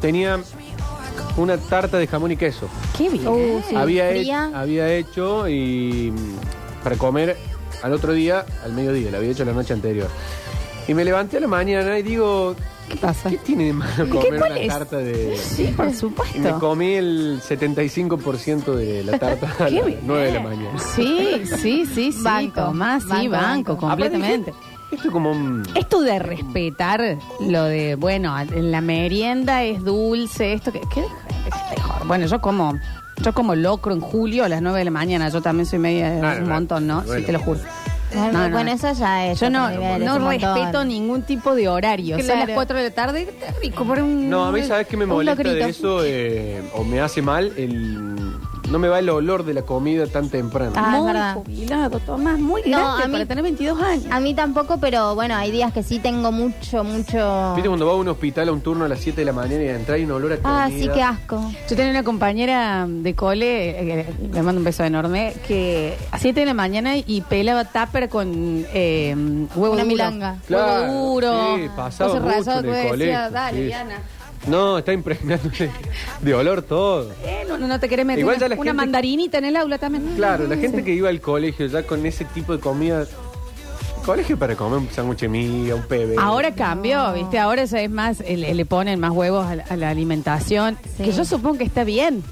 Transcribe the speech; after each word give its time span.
tenía 0.00 0.40
una 1.36 1.56
tarta 1.56 1.98
de 1.98 2.06
jamón 2.06 2.32
y 2.32 2.36
queso. 2.36 2.68
Qué 2.96 3.08
bien. 3.08 3.26
Uh, 3.28 3.62
sí, 3.68 3.74
había, 3.76 4.08
fría. 4.10 4.50
había 4.54 4.92
hecho 4.94 5.48
y 5.48 6.12
mm, 6.12 6.82
para 6.84 6.96
comer 6.96 7.36
al 7.82 7.92
otro 7.92 8.12
día, 8.12 8.44
al 8.64 8.72
mediodía, 8.72 9.10
la 9.10 9.18
había 9.18 9.30
hecho 9.30 9.44
la 9.44 9.52
noche 9.52 9.72
anterior. 9.72 10.08
Y 10.88 10.94
me 10.94 11.04
levanté 11.04 11.36
a 11.36 11.40
la 11.40 11.46
mañana 11.46 11.98
y 11.98 12.02
digo, 12.02 12.56
¿Qué 12.88 12.96
pasa? 12.96 13.28
¿qué 13.28 13.36
tiene 13.36 13.66
de 13.66 13.72
malo 13.74 14.04
¿Qué- 14.06 14.10
comer 14.10 14.38
cuál 14.40 14.52
una 14.52 14.60
es? 14.60 14.68
tarta 14.68 14.96
de... 14.96 15.36
Sí, 15.36 15.64
por 15.76 15.84
Y 15.86 15.88
me 15.90 15.94
supuesto. 15.94 16.58
comí 16.58 16.94
el 16.94 17.40
75% 17.46 18.74
de 18.74 19.04
la 19.04 19.18
tarta 19.18 19.52
a 19.60 19.66
Qué 19.66 19.74
las 19.74 19.86
bien. 19.86 20.00
9 20.04 20.24
de 20.26 20.32
la 20.32 20.40
mañana. 20.40 20.78
Sí, 20.78 21.42
sí, 21.44 21.84
sí, 21.86 22.12
sí, 22.12 22.22
Banco, 22.22 22.62
Tomás, 22.62 23.02
sí, 23.02 23.08
banco, 23.08 23.30
banco, 23.30 23.40
banco. 23.72 23.76
completamente. 23.76 24.50
Aparte, 24.52 24.77
Esto 24.90 25.08
es 25.08 25.12
como 25.12 25.30
un... 25.32 25.62
Esto 25.74 26.00
de 26.00 26.18
respetar 26.18 27.18
lo 27.40 27.64
de, 27.64 27.94
bueno, 27.94 28.38
en 28.40 28.70
la 28.70 28.80
merienda 28.80 29.62
es 29.62 29.84
dulce, 29.84 30.54
esto 30.54 30.72
que... 30.72 30.80
¿qué? 30.92 31.04
Bueno, 32.06 32.26
yo 32.26 32.40
como... 32.40 32.78
Yo 33.22 33.32
como 33.34 33.56
locro 33.56 33.92
en 33.92 34.00
julio 34.00 34.44
a 34.44 34.48
las 34.48 34.62
9 34.62 34.78
de 34.78 34.84
la 34.84 34.90
mañana, 34.92 35.28
yo 35.28 35.42
también 35.42 35.66
soy 35.66 35.80
media 35.80 36.20
Ah, 36.22 36.36
un 36.38 36.44
no, 36.48 36.54
montón, 36.54 36.86
¿no? 36.86 37.02
bueno. 37.02 37.18
Sí, 37.20 37.26
te 37.26 37.32
lo 37.32 37.40
juro. 37.40 37.58
Bueno, 38.14 38.32
No, 38.32 38.44
no. 38.48 38.54
bueno, 38.54 38.70
eso 38.70 38.92
ya 38.92 39.26
es. 39.26 39.40
Yo 39.40 39.50
no, 39.50 39.68
no 39.70 40.18
montón. 40.20 40.28
respeto 40.30 40.84
ningún 40.84 41.22
tipo 41.22 41.54
de 41.56 41.68
horario. 41.68 42.14
A 42.14 42.18
las 42.18 42.26
Claro. 42.26 42.52
4 42.54 42.76
de 42.78 42.82
la 42.84 42.90
tarde, 42.94 43.22
está 43.22 43.52
rico 43.60 43.84
por 43.84 43.98
un... 43.98 44.30
No, 44.30 44.44
a 44.44 44.52
mí, 44.52 44.62
¿sabes 44.62 44.86
qué 44.86 44.96
me 44.96 45.04
molesta 45.04 45.42
de 45.42 45.68
eso? 45.68 46.00
Eh, 46.04 46.62
o 46.74 46.84
me 46.84 47.00
hace 47.00 47.20
mal, 47.20 47.52
el... 47.56 48.27
no 48.70 48.78
me 48.78 48.88
va 48.88 48.98
el 48.98 49.08
olor 49.08 49.44
de 49.44 49.54
la 49.54 49.62
comida 49.62 50.06
tan 50.06 50.28
temprano. 50.28 50.72
Ah, 50.76 50.92
es 50.94 50.98
muy 51.02 51.06
verdad. 51.06 51.34
jubilado, 51.34 51.98
Tomás, 52.00 52.38
muy 52.38 52.62
No, 52.66 52.78
grande 52.78 53.02
a 53.04 53.06
mí- 53.08 53.12
para 53.12 53.26
tener 53.26 53.42
22 53.44 53.80
años. 53.80 54.06
A 54.10 54.20
mí 54.20 54.34
tampoco, 54.34 54.78
pero 54.78 55.14
bueno, 55.14 55.34
hay 55.36 55.50
días 55.50 55.72
que 55.72 55.82
sí 55.82 55.98
tengo 55.98 56.30
mucho, 56.32 56.84
mucho. 56.84 57.54
¿Viste 57.54 57.68
cuando 57.68 57.86
va 57.86 57.92
a 57.92 57.96
un 57.96 58.08
hospital 58.08 58.48
a 58.48 58.52
un 58.52 58.60
turno 58.60 58.84
a 58.84 58.88
las 58.88 59.00
7 59.00 59.20
de 59.22 59.24
la 59.24 59.32
mañana 59.32 59.62
y 59.64 59.68
entra 59.68 59.96
y 59.98 60.04
un 60.04 60.12
olor 60.12 60.32
a 60.32 60.36
comida? 60.36 60.64
Ah, 60.64 60.68
sí, 60.70 60.88
qué 60.92 61.02
asco. 61.02 61.50
Yo 61.68 61.76
tenía 61.76 61.90
una 61.90 62.02
compañera 62.04 62.86
de 62.88 63.14
cole, 63.14 64.00
eh, 64.00 64.06
le 64.32 64.42
mando 64.42 64.58
un 64.60 64.64
beso 64.64 64.84
enorme, 64.84 65.34
que 65.46 65.96
a 66.10 66.18
7 66.18 66.40
de 66.40 66.46
la 66.46 66.54
mañana 66.54 66.96
y 66.96 67.22
pelaba 67.22 67.64
tupper 67.64 68.08
con 68.08 68.66
eh, 68.72 69.14
huevo 69.54 69.74
Una 69.74 69.82
duro. 69.82 69.86
milanga. 69.86 70.36
Claro, 70.46 70.82
huevo 70.92 71.10
duro. 71.14 71.56
sí, 71.56 71.62
pasaba 71.74 72.10
cosas 72.20 72.36
mucho 72.36 72.58
en 72.68 72.74
el 72.74 72.88
colegio, 72.88 73.30
Dale, 73.30 73.58
sí. 73.58 73.64
Diana. 73.66 73.94
No, 74.46 74.78
está 74.78 74.92
impregnado 74.92 75.48
de, 75.58 75.70
de 76.22 76.34
olor 76.34 76.62
todo. 76.62 77.10
Eh, 77.24 77.44
no, 77.48 77.58
no 77.58 77.80
te 77.80 77.88
querés 77.88 78.06
meter 78.06 78.20
Igual 78.20 78.36
una, 78.36 78.40
ya 78.40 78.48
la 78.48 78.54
una 78.54 78.64
gente- 78.70 78.72
mandarinita 78.76 79.38
en 79.38 79.44
el 79.46 79.56
aula 79.56 79.78
también. 79.78 80.14
Claro, 80.16 80.46
la 80.46 80.56
gente 80.56 80.82
que 80.84 80.92
iba 80.94 81.08
al 81.08 81.20
colegio 81.20 81.66
ya 81.66 81.82
con 81.82 82.04
ese 82.06 82.24
tipo 82.24 82.52
de 82.52 82.60
comida... 82.60 83.06
Colegio 84.06 84.38
para 84.38 84.56
comer 84.56 84.78
un 84.78 84.88
sándwich 84.88 85.20
de 85.20 85.28
miga, 85.28 85.74
un 85.74 85.82
pebe. 85.82 86.14
Ahora 86.18 86.54
cambió, 86.54 87.12
¿viste? 87.12 87.38
Ahora 87.38 87.64
ya 87.66 87.80
es 87.82 87.90
más, 87.90 88.20
eh, 88.22 88.38
le, 88.38 88.54
le 88.54 88.64
ponen 88.64 88.98
más 89.00 89.10
huevos 89.10 89.44
a, 89.46 89.56
la- 89.56 89.64
a 89.64 89.76
la 89.76 89.90
alimentación, 89.90 90.78
Sí. 90.96 91.02
que 91.04 91.12
yo 91.12 91.26
supongo 91.26 91.58
que 91.58 91.64
está 91.64 91.84
bien. 91.84 92.22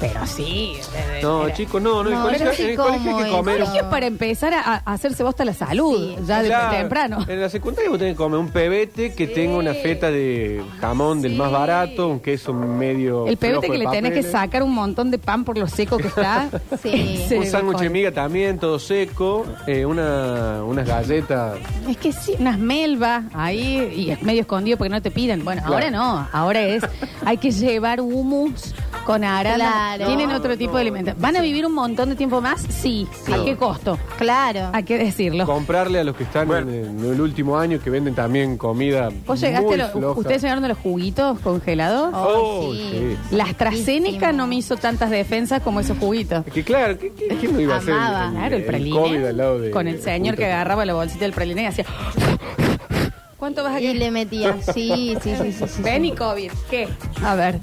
Pero 0.00 0.26
sí. 0.26 0.76
de- 0.92 1.14
de- 1.14 1.22
No, 1.22 1.46
era- 1.46 1.54
chicos, 1.56 1.80
no, 1.80 2.02
no, 2.02 2.08
en 2.10 2.14
el 2.14 2.18
No, 2.18 2.24
colegio, 2.24 2.44
pero 2.46 2.56
sí 2.56 2.62
en 2.64 2.70
el 2.70 2.76
colegio 2.76 3.16
hay 3.16 3.24
que 3.24 3.30
comer... 3.30 3.58
Colegio 3.60 3.90
para 3.90 4.06
empezar 4.06 4.54
a, 4.54 4.60
a 4.84 4.92
hacerse 4.92 5.22
bosta 5.22 5.44
la 5.44 5.54
salud, 5.54 5.96
Sí, 6.18 6.24
ya 6.26 6.42
de 6.42 6.48
Claro, 6.48 6.76
temprano. 6.76 7.18
En 7.28 7.40
la 7.40 7.48
secundaria 7.48 7.88
vos 7.90 7.98
tenés 7.98 8.14
que 8.14 8.18
comer 8.18 8.38
un 8.40 8.48
pebete 8.50 9.14
que 9.14 9.26
tenga 9.28 9.56
una 9.56 9.72
feta 9.74 10.10
de 10.10 10.62
jamón 10.80 11.22
del 11.22 11.34
más 11.36 11.50
barato, 11.52 12.08
un 12.08 12.20
queso 12.20 12.52
medio. 12.52 13.26
El 13.26 13.36
pebete 13.36 13.60
flojo 13.60 13.72
que 13.72 13.78
de 13.78 13.84
le 13.84 13.90
tenés 13.90 14.12
que 14.12 14.18
papeles. 14.18 14.32
sacar 14.32 14.62
un 14.62 14.74
montón 14.74 15.10
de 15.10 15.18
pan 15.18 15.44
por 15.44 15.56
lo 15.58 15.66
seco 15.68 15.96
que 15.98 16.08
está. 16.08 16.48
Sí. 16.82 17.24
Un 17.36 17.46
sándwich 17.46 17.78
de 17.78 17.88
miga 17.90 18.10
también, 18.12 18.58
todo 18.58 18.78
seco. 18.78 19.46
eh, 19.66 19.84
una, 19.86 20.62
unas 20.64 20.86
galletas. 20.86 21.56
Es 21.88 21.96
que 21.96 22.12
sí, 22.12 22.34
unas 22.38 22.58
melvas 22.58 23.24
ahí 23.32 23.92
y 23.96 24.10
es 24.10 24.22
medio 24.22 24.42
escondido 24.42 24.76
porque 24.76 24.90
no 24.90 25.00
te 25.00 25.10
piden. 25.10 25.44
Bueno, 25.44 25.62
Claro. 25.62 25.74
ahora 25.74 25.90
no, 25.90 26.28
ahora 26.32 26.60
es, 26.62 26.82
hay 27.24 27.36
que 27.38 27.50
llevar 27.50 28.00
humus 28.00 28.74
con 29.06 29.24
arana. 29.24 29.83
Claro. 29.84 30.06
Tienen 30.06 30.30
otro 30.30 30.56
tipo 30.56 30.74
de 30.76 30.80
alimentación. 30.82 31.20
¿Van 31.20 31.36
a 31.36 31.40
vivir 31.40 31.66
un 31.66 31.74
montón 31.74 32.08
de 32.08 32.16
tiempo 32.16 32.40
más? 32.40 32.62
Sí. 32.62 33.06
¿A 33.32 33.44
qué 33.44 33.56
costo? 33.56 33.98
Claro. 34.18 34.70
Hay 34.72 34.82
que 34.84 34.96
decirlo. 34.98 35.44
Comprarle 35.46 36.00
a 36.00 36.04
los 36.04 36.16
que 36.16 36.24
están 36.24 36.46
Bueno. 36.48 36.70
en, 36.70 36.98
en 37.00 37.12
el 37.12 37.20
último 37.20 37.58
año 37.58 37.78
que 37.82 37.90
venden 37.90 38.14
también 38.14 38.56
comida. 38.56 39.10
¿Vos 39.26 39.40
llegaste 39.40 39.66
muy 39.66 39.80
a 39.80 39.88
floja. 39.88 40.18
¿Ustedes 40.20 40.42
llegaron 40.42 40.64
a 40.64 40.68
los 40.68 40.78
juguitos 40.78 41.38
congelados? 41.40 42.12
Oh, 42.14 42.34
Oh, 42.66 42.72
sí. 42.72 42.88
sí. 43.30 43.36
La 43.36 43.44
AstraZeneca 43.44 44.32
no 44.32 44.46
me 44.46 44.56
hizo 44.56 44.76
tantas 44.76 45.10
defensas 45.10 45.60
como 45.62 45.80
esos 45.80 45.98
juguitos. 45.98 46.46
Es 46.46 46.52
que 46.52 46.64
claro, 46.64 46.98
¿qué, 46.98 47.12
qué, 47.12 47.28
quién 47.40 47.52
no 47.52 47.60
iba 47.60 47.74
a 47.74 47.78
hacer 47.78 47.94
Amaba. 47.94 48.30
Claro, 48.30 48.56
el 48.56 48.64
praline. 48.64 48.96
COVID 48.96 49.24
al 49.26 49.36
lado 49.36 49.60
de. 49.60 49.70
con 49.70 49.86
el 49.88 50.00
señor 50.00 50.36
que 50.36 50.46
agarraba 50.46 50.84
la 50.84 50.94
bolsita 50.94 51.24
del 51.24 51.32
praline 51.32 51.62
y 51.62 51.66
hacía. 51.66 51.84
¿Cuánto 53.44 53.62
vas 53.62 53.74
a 53.74 53.80
Y 53.82 53.92
le 53.92 54.10
metía. 54.10 54.56
Sí, 54.62 55.18
sí, 55.22 55.36
sí, 55.36 55.52
sí. 55.52 55.64
sí, 55.68 55.82
Ven 55.82 56.06
y 56.06 56.12
sí. 56.12 56.16
COVID. 56.16 56.50
¿Qué? 56.70 56.88
A 57.22 57.34
ver. 57.34 57.60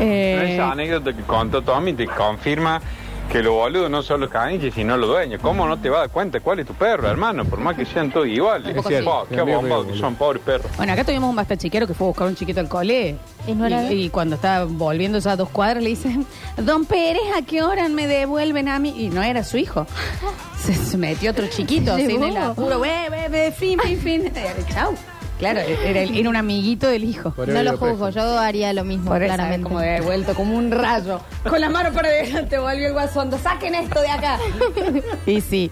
Eh, 0.00 0.54
Esa 0.54 0.72
anécdota 0.72 1.12
que 1.12 1.22
contó 1.22 1.62
Tommy 1.62 1.92
te 1.92 2.08
confirma 2.08 2.82
que 3.30 3.40
los 3.40 3.54
boludos 3.54 3.88
no 3.88 4.02
son 4.02 4.20
los 4.22 4.30
caniches, 4.30 4.74
sino 4.74 4.96
los 4.96 5.08
dueños. 5.08 5.40
¿Cómo 5.40 5.66
no 5.68 5.78
te 5.78 5.88
vas 5.88 5.98
a 5.98 6.00
dar 6.00 6.10
cuenta 6.10 6.40
cuál 6.40 6.58
es 6.58 6.66
tu 6.66 6.74
perro, 6.74 7.08
hermano? 7.08 7.44
Por 7.44 7.60
más 7.60 7.76
que 7.76 7.86
sean 7.86 8.10
todos 8.10 8.26
iguales. 8.26 8.76
Es 8.76 8.84
cierto, 8.84 9.08
Po, 9.10 9.26
qué 9.28 9.36
es 9.36 9.44
medio 9.44 9.60
bombado 9.60 9.84
feo, 9.84 9.92
que 9.92 9.98
son 10.00 10.16
pobres 10.16 10.42
perros. 10.42 10.66
bueno, 10.76 10.92
acá 10.92 11.04
tuvimos 11.04 11.30
un 11.30 11.36
basta 11.36 11.56
chiquero 11.56 11.86
que 11.86 11.94
fue 11.94 12.06
a 12.06 12.08
buscar 12.08 12.26
un 12.26 12.34
chiquito 12.34 12.58
al 12.58 12.68
cole. 12.68 13.16
¿Y 13.46 13.52
no 13.52 13.64
era 13.64 13.84
y, 13.84 13.86
él? 13.86 13.98
y 14.00 14.10
cuando 14.10 14.34
estaba 14.34 14.64
volviendo 14.64 15.20
ya 15.20 15.30
a 15.30 15.36
dos 15.36 15.50
cuadras 15.50 15.84
le 15.84 15.90
dicen, 15.90 16.26
Don 16.56 16.84
Pérez, 16.84 17.22
¿a 17.38 17.42
qué 17.42 17.62
hora 17.62 17.88
me 17.88 18.08
devuelven 18.08 18.68
a 18.68 18.80
mí? 18.80 18.92
Y 18.98 19.08
no 19.08 19.22
era 19.22 19.44
su 19.44 19.56
hijo. 19.56 19.86
Se, 20.58 20.74
se 20.90 20.98
metió 20.98 21.30
otro 21.30 21.46
chiquito 21.46 21.92
así 21.94 22.16
en 22.16 22.24
el 22.24 22.36
apuro. 22.36 22.80
Ve, 22.80 23.06
ve, 23.08 23.28
ve, 23.28 23.52
fin, 23.52 23.78
fin, 23.78 23.98
fin. 23.98 24.32
Chau. 24.74 24.94
Claro, 25.42 25.60
era, 25.60 26.02
el- 26.02 26.16
era 26.16 26.28
un 26.28 26.36
amiguito 26.36 26.86
del 26.88 27.04
hijo. 27.04 27.30
Por 27.32 27.48
No 27.48 27.62
lo 27.62 27.76
juzgo, 27.76 28.10
yo 28.10 28.38
haría 28.38 28.72
lo 28.72 28.84
mismo, 28.84 29.10
Por 29.10 29.22
eso, 29.22 29.34
claramente. 29.34 29.64
como 29.64 29.80
devuelto, 29.80 30.34
como 30.34 30.56
un 30.56 30.70
rayo. 30.70 31.20
Con 31.48 31.60
la 31.60 31.68
mano 31.68 31.92
para 31.92 32.08
adelante 32.08 32.58
volvió 32.58 32.86
el 32.86 32.92
guasondo. 32.92 33.38
Saquen 33.38 33.74
esto 33.74 34.00
de 34.00 34.08
acá. 34.08 34.38
y 35.26 35.40
sí. 35.40 35.70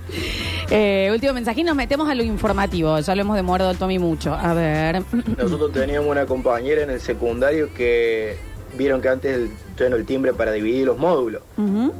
Eh, 0.70 1.08
último 1.12 1.32
mensaje 1.32 1.60
y 1.60 1.64
nos 1.64 1.76
metemos 1.76 2.08
a 2.08 2.14
lo 2.14 2.22
informativo. 2.22 2.98
Ya 2.98 3.14
lo 3.14 3.20
hemos 3.22 3.36
demorado 3.36 3.72
Tommy 3.74 3.98
mucho. 3.98 4.34
A 4.34 4.54
ver. 4.54 5.02
Nosotros 5.38 5.72
teníamos 5.72 6.10
una 6.10 6.26
compañera 6.26 6.82
en 6.82 6.90
el 6.90 7.00
secundario 7.00 7.72
que 7.74 8.36
vieron 8.76 9.00
que 9.00 9.08
antes 9.08 9.34
el, 9.34 9.50
bueno, 9.78 9.96
el 9.96 10.04
timbre 10.06 10.32
para 10.32 10.52
dividir 10.52 10.86
los 10.86 10.98
módulos. 10.98 11.42
Ujú. 11.56 11.92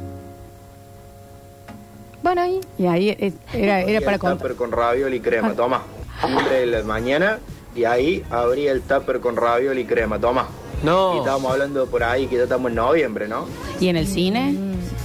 Bueno, 2.23 2.41
ahí. 2.41 2.59
Y 2.77 2.85
ahí 2.85 3.09
eh, 3.09 3.33
era, 3.53 3.81
era 3.81 3.99
Y 3.99 4.03
para 4.03 4.15
el 4.15 4.19
contar. 4.19 4.37
tupper 4.37 4.55
con 4.55 4.71
ravioli 4.71 5.17
y 5.17 5.19
crema, 5.21 5.49
Ah. 5.49 5.55
toma. 5.55 5.81
Timbre 6.25 6.59
de 6.59 6.65
la 6.67 6.83
mañana 6.83 7.39
y 7.75 7.83
ahí 7.85 8.23
abría 8.29 8.71
el 8.71 8.81
tupper 8.81 9.19
con 9.19 9.35
ravioli 9.35 9.81
y 9.81 9.85
crema, 9.85 10.19
toma. 10.19 10.47
Y 10.81 10.85
No. 10.85 11.19
estábamos 11.19 11.51
hablando 11.51 11.85
por 11.85 12.03
ahí 12.03 12.25
que 12.27 12.37
ya 12.37 12.43
estamos 12.43 12.69
en 12.69 12.75
noviembre, 12.75 13.27
¿no? 13.27 13.45
¿Y 13.79 13.87
en 13.87 13.97
el 13.97 14.07
cine? 14.07 14.55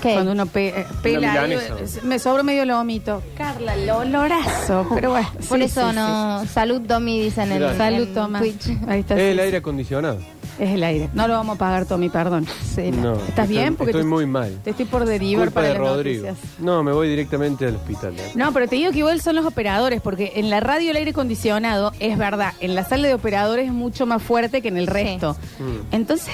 ¿Qué? 0.02 0.12
Cuando 0.14 0.32
uno 0.32 0.46
pe- 0.46 0.68
eh, 0.80 0.86
pela, 1.02 1.28
milanesa. 1.32 1.74
eh, 1.78 1.86
me 2.02 2.18
sobró 2.18 2.42
medio 2.44 2.64
lomito. 2.64 3.22
Carla, 3.36 3.74
el 3.74 3.88
olorazo. 3.90 4.86
Pero 4.94 5.10
bueno. 5.10 5.28
Por 5.48 5.58
sí, 5.58 5.64
eso 5.64 5.88
sí, 5.90 5.96
no. 5.96 6.44
Salud, 6.46 6.80
Domi, 6.80 7.20
dicen 7.20 7.50
en 7.52 7.58
Claro. 7.58 7.72
el 7.72 7.78
Salud, 7.78 8.08
en 8.08 8.14
Tomás. 8.14 8.42
Twitch. 8.42 8.68
Ahí 8.88 9.00
está. 9.00 9.14
Es 9.14 9.20
el 9.20 9.34
sí. 9.36 9.40
aire 9.42 9.56
acondicionado. 9.58 10.18
Es 10.58 10.70
el 10.70 10.82
aire. 10.84 11.10
No 11.12 11.28
lo 11.28 11.34
vamos 11.34 11.56
a 11.56 11.58
pagar, 11.58 11.84
Tommy, 11.86 12.08
perdón. 12.08 12.46
Sí, 12.74 12.90
No, 12.90 13.14
¿Estás 13.14 13.28
estoy- 13.40 13.48
bien? 13.48 13.76
Porque 13.76 13.90
estoy 13.90 14.02
te- 14.04 14.08
muy 14.08 14.24
mal. 14.26 14.58
Te 14.64 14.70
estoy 14.70 14.86
por 14.86 15.04
derivar 15.04 15.46
Culpa 15.48 15.60
para 15.60 15.68
de 15.68 15.78
las 15.78 15.82
Rodrigo. 15.88 16.26
noticias. 16.28 16.58
No, 16.60 16.82
me 16.82 16.92
voy 16.92 17.08
directamente 17.08 17.66
al 17.66 17.76
hospital. 17.76 18.14
¿eh? 18.18 18.32
No, 18.34 18.52
pero 18.52 18.66
te 18.66 18.76
digo 18.76 18.90
que 18.92 18.98
igual 18.98 19.20
son 19.20 19.36
los 19.36 19.44
operadores, 19.44 20.00
porque 20.00 20.32
en 20.36 20.48
la 20.48 20.60
radio 20.60 20.90
el 20.90 20.96
aire 20.96 21.10
acondicionado, 21.10 21.92
es 22.00 22.16
verdad, 22.16 22.54
en 22.60 22.74
la 22.74 22.84
sala 22.84 23.06
de 23.08 23.14
operadores 23.14 23.66
es 23.66 23.72
mucho 23.72 24.06
más 24.06 24.22
fuerte 24.22 24.62
que 24.62 24.68
en 24.68 24.78
el 24.78 24.86
resto. 24.86 25.36
Mm. 25.58 25.94
Entonces, 25.94 26.32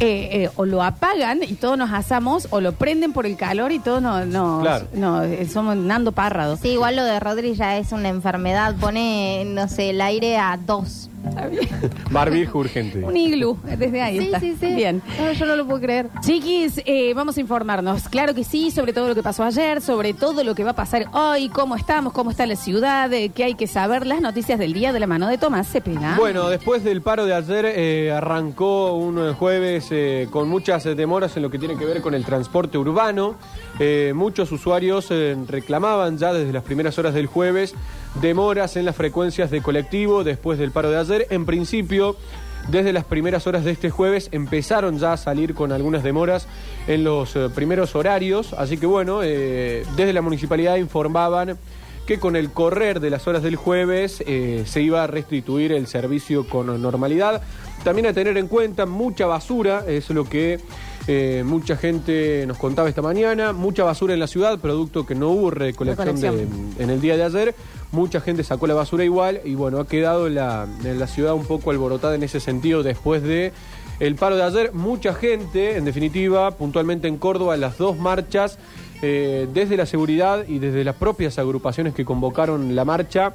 eh, 0.00 0.44
eh, 0.44 0.50
o 0.54 0.64
lo 0.64 0.84
apagan 0.84 1.40
y 1.42 1.54
todos 1.54 1.76
nos 1.76 1.90
asamos, 1.92 2.46
o 2.50 2.60
lo 2.60 2.70
prenden 2.72 3.12
por 3.12 3.26
el 3.26 3.36
calor 3.36 3.72
y 3.72 3.80
todos 3.80 4.00
nos, 4.00 4.24
nos- 4.28 4.62
Claro. 4.62 4.86
nos- 4.94 5.26
eh, 5.26 5.48
somos 5.52 5.76
Nando 5.76 6.12
Párrado. 6.12 6.56
Sí, 6.56 6.68
igual 6.68 6.94
lo 6.94 7.02
de 7.04 7.18
Rodri 7.18 7.54
ya 7.54 7.76
es 7.78 7.90
una 7.90 8.08
enfermedad. 8.08 8.76
Pone, 8.78 9.42
no 9.46 9.66
sé, 9.68 9.90
el 9.90 10.00
aire 10.00 10.36
a 10.38 10.56
dos. 10.64 11.07
Barbijo 12.10 12.58
urgente. 12.58 12.98
Un 13.04 13.16
iglú, 13.16 13.58
desde 13.64 14.00
ahí 14.02 14.18
sí, 14.18 14.24
está. 14.26 14.40
sí, 14.40 14.56
sí. 14.58 14.74
Bien. 14.74 15.02
No, 15.18 15.32
yo 15.32 15.46
no 15.46 15.56
lo 15.56 15.66
puedo 15.66 15.80
creer. 15.80 16.08
Chiquis, 16.20 16.80
eh, 16.84 17.12
vamos 17.14 17.36
a 17.36 17.40
informarnos. 17.40 18.08
Claro 18.08 18.34
que 18.34 18.44
sí, 18.44 18.70
sobre 18.70 18.92
todo 18.92 19.08
lo 19.08 19.14
que 19.14 19.22
pasó 19.22 19.44
ayer, 19.44 19.80
sobre 19.80 20.14
todo 20.14 20.44
lo 20.44 20.54
que 20.54 20.64
va 20.64 20.70
a 20.70 20.76
pasar 20.76 21.06
hoy, 21.12 21.48
cómo 21.48 21.76
estamos, 21.76 22.12
cómo 22.12 22.30
está 22.30 22.46
la 22.46 22.56
ciudad, 22.56 23.12
eh, 23.12 23.30
qué 23.30 23.44
hay 23.44 23.54
que 23.54 23.66
saber, 23.66 24.06
las 24.06 24.20
noticias 24.20 24.58
del 24.58 24.72
día 24.72 24.92
de 24.92 25.00
la 25.00 25.06
mano 25.06 25.28
de 25.28 25.38
Tomás 25.38 25.68
Cepeda. 25.68 26.16
Bueno, 26.18 26.48
después 26.48 26.84
del 26.84 27.02
paro 27.02 27.26
de 27.26 27.34
ayer 27.34 27.64
eh, 27.66 28.12
arrancó 28.12 28.94
un 28.94 29.32
jueves 29.34 29.88
eh, 29.90 30.28
con 30.30 30.48
muchas 30.48 30.86
eh, 30.86 30.94
demoras 30.94 31.36
en 31.36 31.42
lo 31.42 31.50
que 31.50 31.58
tiene 31.58 31.76
que 31.76 31.84
ver 31.84 32.00
con 32.00 32.14
el 32.14 32.24
transporte 32.24 32.78
urbano. 32.78 33.34
Eh, 33.78 34.12
muchos 34.14 34.50
usuarios 34.52 35.06
eh, 35.10 35.36
reclamaban 35.46 36.18
ya 36.18 36.32
desde 36.32 36.52
las 36.52 36.64
primeras 36.64 36.98
horas 36.98 37.14
del 37.14 37.26
jueves 37.26 37.74
demoras 38.20 38.76
en 38.76 38.84
las 38.84 38.96
frecuencias 38.96 39.50
de 39.50 39.60
colectivo 39.60 40.24
después 40.24 40.58
del 40.58 40.70
paro 40.70 40.90
de 40.90 40.98
ayer. 40.98 41.26
En 41.30 41.46
principio, 41.46 42.16
desde 42.68 42.92
las 42.92 43.04
primeras 43.04 43.46
horas 43.46 43.64
de 43.64 43.70
este 43.70 43.90
jueves 43.90 44.28
empezaron 44.32 44.98
ya 44.98 45.12
a 45.12 45.16
salir 45.16 45.54
con 45.54 45.72
algunas 45.72 46.02
demoras 46.02 46.46
en 46.86 47.04
los 47.04 47.34
eh, 47.36 47.48
primeros 47.54 47.94
horarios. 47.94 48.52
Así 48.52 48.76
que 48.78 48.86
bueno, 48.86 49.20
eh, 49.22 49.84
desde 49.96 50.12
la 50.12 50.22
municipalidad 50.22 50.76
informaban 50.76 51.56
que 52.06 52.18
con 52.18 52.36
el 52.36 52.50
correr 52.50 53.00
de 53.00 53.10
las 53.10 53.26
horas 53.28 53.42
del 53.42 53.56
jueves 53.56 54.22
eh, 54.26 54.64
se 54.66 54.80
iba 54.80 55.04
a 55.04 55.06
restituir 55.06 55.72
el 55.72 55.86
servicio 55.86 56.48
con 56.48 56.80
normalidad. 56.80 57.42
También 57.84 58.06
a 58.06 58.12
tener 58.14 58.36
en 58.38 58.48
cuenta 58.48 58.86
mucha 58.86 59.26
basura, 59.26 59.84
es 59.86 60.08
lo 60.10 60.24
que 60.24 60.58
mucha 61.44 61.74
gente 61.78 62.44
nos 62.46 62.58
contaba 62.58 62.86
esta 62.86 63.00
mañana, 63.00 63.54
mucha 63.54 63.82
basura 63.82 64.12
en 64.12 64.20
la 64.20 64.26
ciudad, 64.26 64.58
producto 64.58 65.06
que 65.06 65.14
no 65.14 65.30
hubo 65.30 65.50
recolección, 65.50 66.06
de- 66.76 66.82
en 66.84 66.90
el 66.90 67.00
día 67.00 67.16
de 67.16 67.22
ayer. 67.24 67.54
Mucha 67.90 68.20
gente 68.20 68.44
sacó 68.44 68.66
la 68.66 68.74
basura 68.74 69.04
igual 69.04 69.40
y 69.44 69.54
bueno, 69.54 69.78
ha 69.80 69.86
quedado 69.86 70.28
la, 70.28 70.66
la 70.82 71.06
ciudad 71.06 71.34
un 71.34 71.46
poco 71.46 71.70
alborotada 71.70 72.14
en 72.14 72.22
ese 72.22 72.38
sentido 72.38 72.82
después 72.82 73.22
de 73.22 73.52
el 73.98 74.14
paro 74.14 74.36
de 74.36 74.42
ayer. 74.42 74.72
Mucha 74.74 75.14
gente, 75.14 75.76
en 75.76 75.84
definitiva, 75.84 76.50
puntualmente 76.52 77.08
en 77.08 77.16
Córdoba, 77.16 77.56
las 77.56 77.78
dos 77.78 77.98
marchas, 77.98 78.58
eh, 79.00 79.48
desde 79.52 79.76
la 79.76 79.86
seguridad 79.86 80.46
y 80.46 80.58
desde 80.58 80.84
las 80.84 80.96
propias 80.96 81.38
agrupaciones 81.38 81.94
que 81.94 82.04
convocaron 82.04 82.76
la 82.76 82.84
marcha, 82.84 83.32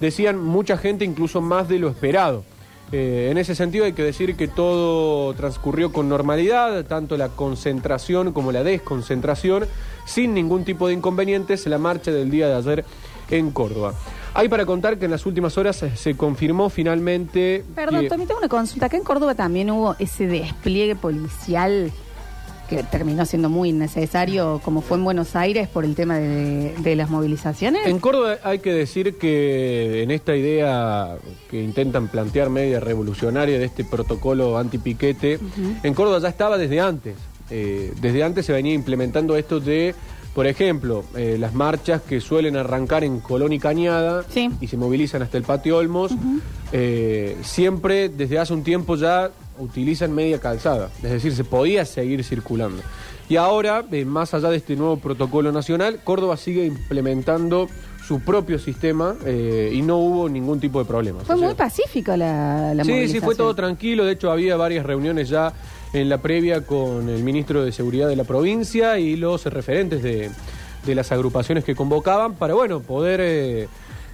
decían 0.00 0.38
mucha 0.38 0.76
gente 0.76 1.04
incluso 1.04 1.40
más 1.40 1.68
de 1.68 1.78
lo 1.78 1.88
esperado. 1.88 2.44
Eh, 2.92 3.28
en 3.30 3.38
ese 3.38 3.54
sentido 3.54 3.86
hay 3.86 3.92
que 3.92 4.02
decir 4.02 4.36
que 4.36 4.46
todo 4.46 5.32
transcurrió 5.34 5.92
con 5.92 6.08
normalidad, 6.08 6.84
tanto 6.84 7.16
la 7.16 7.30
concentración 7.30 8.32
como 8.32 8.52
la 8.52 8.62
desconcentración, 8.62 9.66
sin 10.04 10.34
ningún 10.34 10.64
tipo 10.64 10.86
de 10.86 10.94
inconvenientes, 10.94 11.66
la 11.66 11.78
marcha 11.78 12.12
del 12.12 12.30
día 12.30 12.46
de 12.46 12.54
ayer 12.54 12.84
en 13.30 13.50
Córdoba. 13.50 13.94
Hay 14.34 14.48
para 14.48 14.66
contar 14.66 14.98
que 14.98 15.04
en 15.04 15.10
las 15.12 15.26
últimas 15.26 15.56
horas 15.58 15.76
se, 15.76 15.96
se 15.96 16.16
confirmó 16.16 16.68
finalmente... 16.70 17.64
Perdón, 17.74 18.00
que- 18.02 18.08
también 18.08 18.26
tengo 18.28 18.38
una 18.40 18.48
consulta. 18.48 18.86
Acá 18.86 18.96
en 18.96 19.04
Córdoba 19.04 19.34
también 19.34 19.70
hubo 19.70 19.94
ese 19.98 20.26
despliegue 20.26 20.96
policial 20.96 21.92
que 22.68 22.82
terminó 22.82 23.26
siendo 23.26 23.50
muy 23.50 23.68
innecesario, 23.68 24.58
como 24.64 24.80
fue 24.80 24.96
en 24.96 25.04
Buenos 25.04 25.36
Aires 25.36 25.68
por 25.68 25.84
el 25.84 25.94
tema 25.94 26.18
de, 26.18 26.74
de 26.78 26.96
las 26.96 27.10
movilizaciones. 27.10 27.86
En 27.86 27.98
Córdoba 27.98 28.38
hay 28.42 28.58
que 28.60 28.72
decir 28.72 29.18
que 29.18 30.02
en 30.02 30.10
esta 30.10 30.34
idea 30.34 31.16
que 31.50 31.62
intentan 31.62 32.08
plantear 32.08 32.48
media 32.48 32.80
revolucionaria 32.80 33.58
de 33.58 33.66
este 33.66 33.84
protocolo 33.84 34.56
antipiquete, 34.58 35.38
en 35.82 35.94
Córdoba 35.94 36.20
ya 36.20 36.28
estaba 36.28 36.56
desde 36.56 36.80
antes. 36.80 37.16
Eh, 37.50 37.92
desde 38.00 38.24
antes 38.24 38.46
se 38.46 38.54
venía 38.54 38.72
implementando 38.72 39.36
esto 39.36 39.60
de, 39.60 39.94
por 40.34 40.46
ejemplo, 40.46 41.04
eh, 41.16 41.36
las 41.38 41.54
marchas 41.54 42.02
que 42.02 42.20
suelen 42.20 42.56
arrancar 42.56 43.04
en 43.04 43.20
Colón 43.20 43.52
y 43.52 43.58
Cañada 43.58 44.24
Sí. 44.28 44.50
y 44.60 44.66
se 44.66 44.76
movilizan 44.76 45.22
hasta 45.22 45.36
el 45.38 45.44
patio 45.44 45.76
Olmos, 45.78 46.12
eh, 46.72 47.36
siempre 47.42 48.08
desde 48.08 48.38
hace 48.38 48.52
un 48.52 48.64
tiempo 48.64 48.96
ya 48.96 49.30
utilizan 49.58 50.12
media 50.12 50.40
calzada, 50.40 50.90
es 51.02 51.10
decir, 51.10 51.34
se 51.34 51.44
podía 51.44 51.84
seguir 51.84 52.24
circulando. 52.24 52.82
Y 53.28 53.36
ahora, 53.36 53.84
eh, 53.90 54.04
más 54.04 54.34
allá 54.34 54.50
de 54.50 54.56
este 54.56 54.76
nuevo 54.76 54.98
protocolo 54.98 55.52
nacional, 55.52 56.00
Córdoba 56.02 56.36
sigue 56.36 56.66
implementando 56.66 57.68
su 58.06 58.20
propio 58.20 58.58
sistema 58.58 59.14
eh, 59.24 59.70
y 59.72 59.80
no 59.80 59.96
hubo 59.96 60.28
ningún 60.28 60.60
tipo 60.60 60.78
de 60.78 60.84
problema. 60.84 61.20
Fue 61.20 61.36
O 61.36 61.38
sea, 61.38 61.46
muy 61.46 61.54
pacífico 61.56 62.14
la, 62.16 62.74
la 62.74 62.84
Sí, 62.84 63.08
sí, 63.08 63.20
fue 63.20 63.34
todo 63.34 63.54
tranquilo. 63.54 64.04
De 64.04 64.12
hecho, 64.12 64.30
había 64.30 64.56
varias 64.56 64.84
reuniones 64.84 65.30
ya 65.30 65.54
en 65.94 66.08
la 66.08 66.18
previa 66.18 66.62
con 66.62 67.08
el 67.08 67.22
ministro 67.22 67.64
de 67.64 67.72
Seguridad 67.72 68.08
de 68.08 68.16
la 68.16 68.24
provincia 68.24 68.98
y 68.98 69.16
los 69.16 69.46
referentes 69.46 70.02
de, 70.02 70.30
de 70.84 70.94
las 70.94 71.12
agrupaciones 71.12 71.64
que 71.64 71.74
convocaban 71.74 72.34
para, 72.34 72.54
bueno, 72.54 72.80
poder 72.80 73.20
eh, 73.22 73.68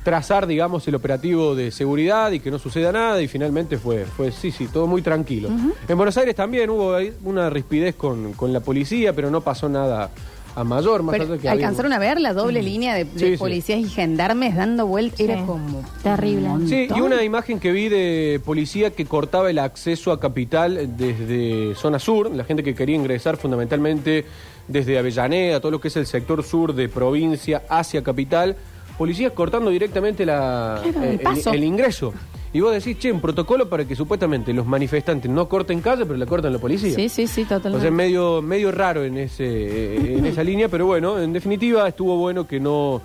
trazar, 0.05 0.47
digamos, 0.47 0.87
el 0.89 0.95
operativo 0.95 1.55
de 1.55 1.71
seguridad 1.71 2.31
y 2.33 2.41
que 2.41 2.51
no 2.51 2.59
suceda 2.59 2.93
nada. 2.93 3.21
Y 3.23 3.29
finalmente 3.29 3.79
fue, 3.79 4.05
fue 4.05 4.31
sí, 4.31 4.51
sí, 4.51 4.67
todo 4.67 4.87
muy 4.87 5.01
tranquilo. 5.01 5.49
En 5.89 5.97
Buenos 5.97 6.17
Aires 6.19 6.35
también 6.35 6.69
hubo 6.69 6.97
una 7.25 7.49
rispidez 7.49 7.95
con, 7.95 8.35
con 8.35 8.53
la 8.53 8.61
policía, 8.61 9.15
pero 9.15 9.31
no 9.31 9.41
pasó 9.41 9.69
nada 9.69 10.11
a 10.57 10.65
mayor. 10.65 11.03
Más 11.03 11.13
Pero 11.13 11.25
allá 11.33 11.41
que 11.43 11.49
había- 11.49 11.67
alcanzaron 11.67 11.93
a 11.93 11.99
ver 11.99 12.21
la 12.21 12.33
doble 12.35 12.63
línea 12.63 12.95
de, 12.95 13.05
de 13.05 13.19
Sí, 13.19 13.31
sí. 13.33 13.37
policías 13.37 13.79
y 13.81 13.89
gendarmes 13.89 14.57
dando 14.57 14.87
vueltas. 14.87 15.19
Sí. 15.19 15.25
Era 15.25 15.45
como 15.47 15.83
Terrible. 16.03 16.49
un 16.49 16.69
Sí, 16.69 16.89
y 16.95 17.01
una 17.01 17.23
imagen 17.23 17.61
que 17.61 17.73
vi 17.73 17.89
de 17.89 18.41
policía 18.45 18.91
que 18.91 19.07
cortaba 19.07 19.51
el 19.51 19.59
acceso 19.59 20.13
a 20.13 20.21
Capital 20.21 20.97
desde 20.97 21.75
zona 21.77 21.99
sur, 21.99 22.31
la 22.31 22.45
gente 22.45 22.63
que 22.63 22.75
quería 22.75 22.97
ingresar 22.97 23.37
fundamentalmente 23.37 24.25
desde 24.69 24.99
Avellaneda, 24.99 25.61
todo 25.61 25.73
lo 25.73 25.81
que 25.81 25.89
es 25.89 25.97
el 25.97 26.07
sector 26.07 26.43
sur 26.45 26.75
de 26.75 26.89
provincia 26.89 27.63
hacia 27.69 28.03
Capital, 28.03 28.57
policías 28.99 29.33
cortando 29.33 29.71
directamente 29.71 30.25
la, 30.27 30.81
Claro, 30.83 31.03
el 31.03 31.21
eh, 31.21 31.43
el 31.53 31.65
ingreso. 31.65 32.13
Y 32.53 32.61
vos 32.61 32.73
decís, 32.73 32.99
che, 32.99 33.13
un 33.13 33.21
protocolo 33.21 33.69
para 33.69 33.85
que 33.85 33.95
supuestamente 33.95 34.53
los 34.53 34.67
manifestantes 34.67 35.31
no 35.31 35.49
corten 35.49 35.81
calle, 35.81 36.05
pero 36.05 36.17
la 36.19 36.27
cortan 36.27 36.53
la 36.53 36.59
policía. 36.59 36.95
Sí, 36.95 37.09
sí, 37.09 37.27
sí, 37.27 37.43
O 37.43 37.47
sea, 37.47 37.59
totalmente. 37.59 37.91
medio, 37.91 38.43
medio 38.43 38.73
raro 38.73 39.05
en, 39.05 39.19
ese, 39.19 39.45
eh, 39.45 40.19
en 40.19 40.27
esa 40.27 40.43
línea, 40.43 40.69
pero 40.69 40.87
bueno, 40.87 41.21
en 41.21 41.33
definitiva 41.33 41.87
estuvo 41.87 42.17
bueno 42.17 42.47
que 42.47 42.59
no 42.59 43.03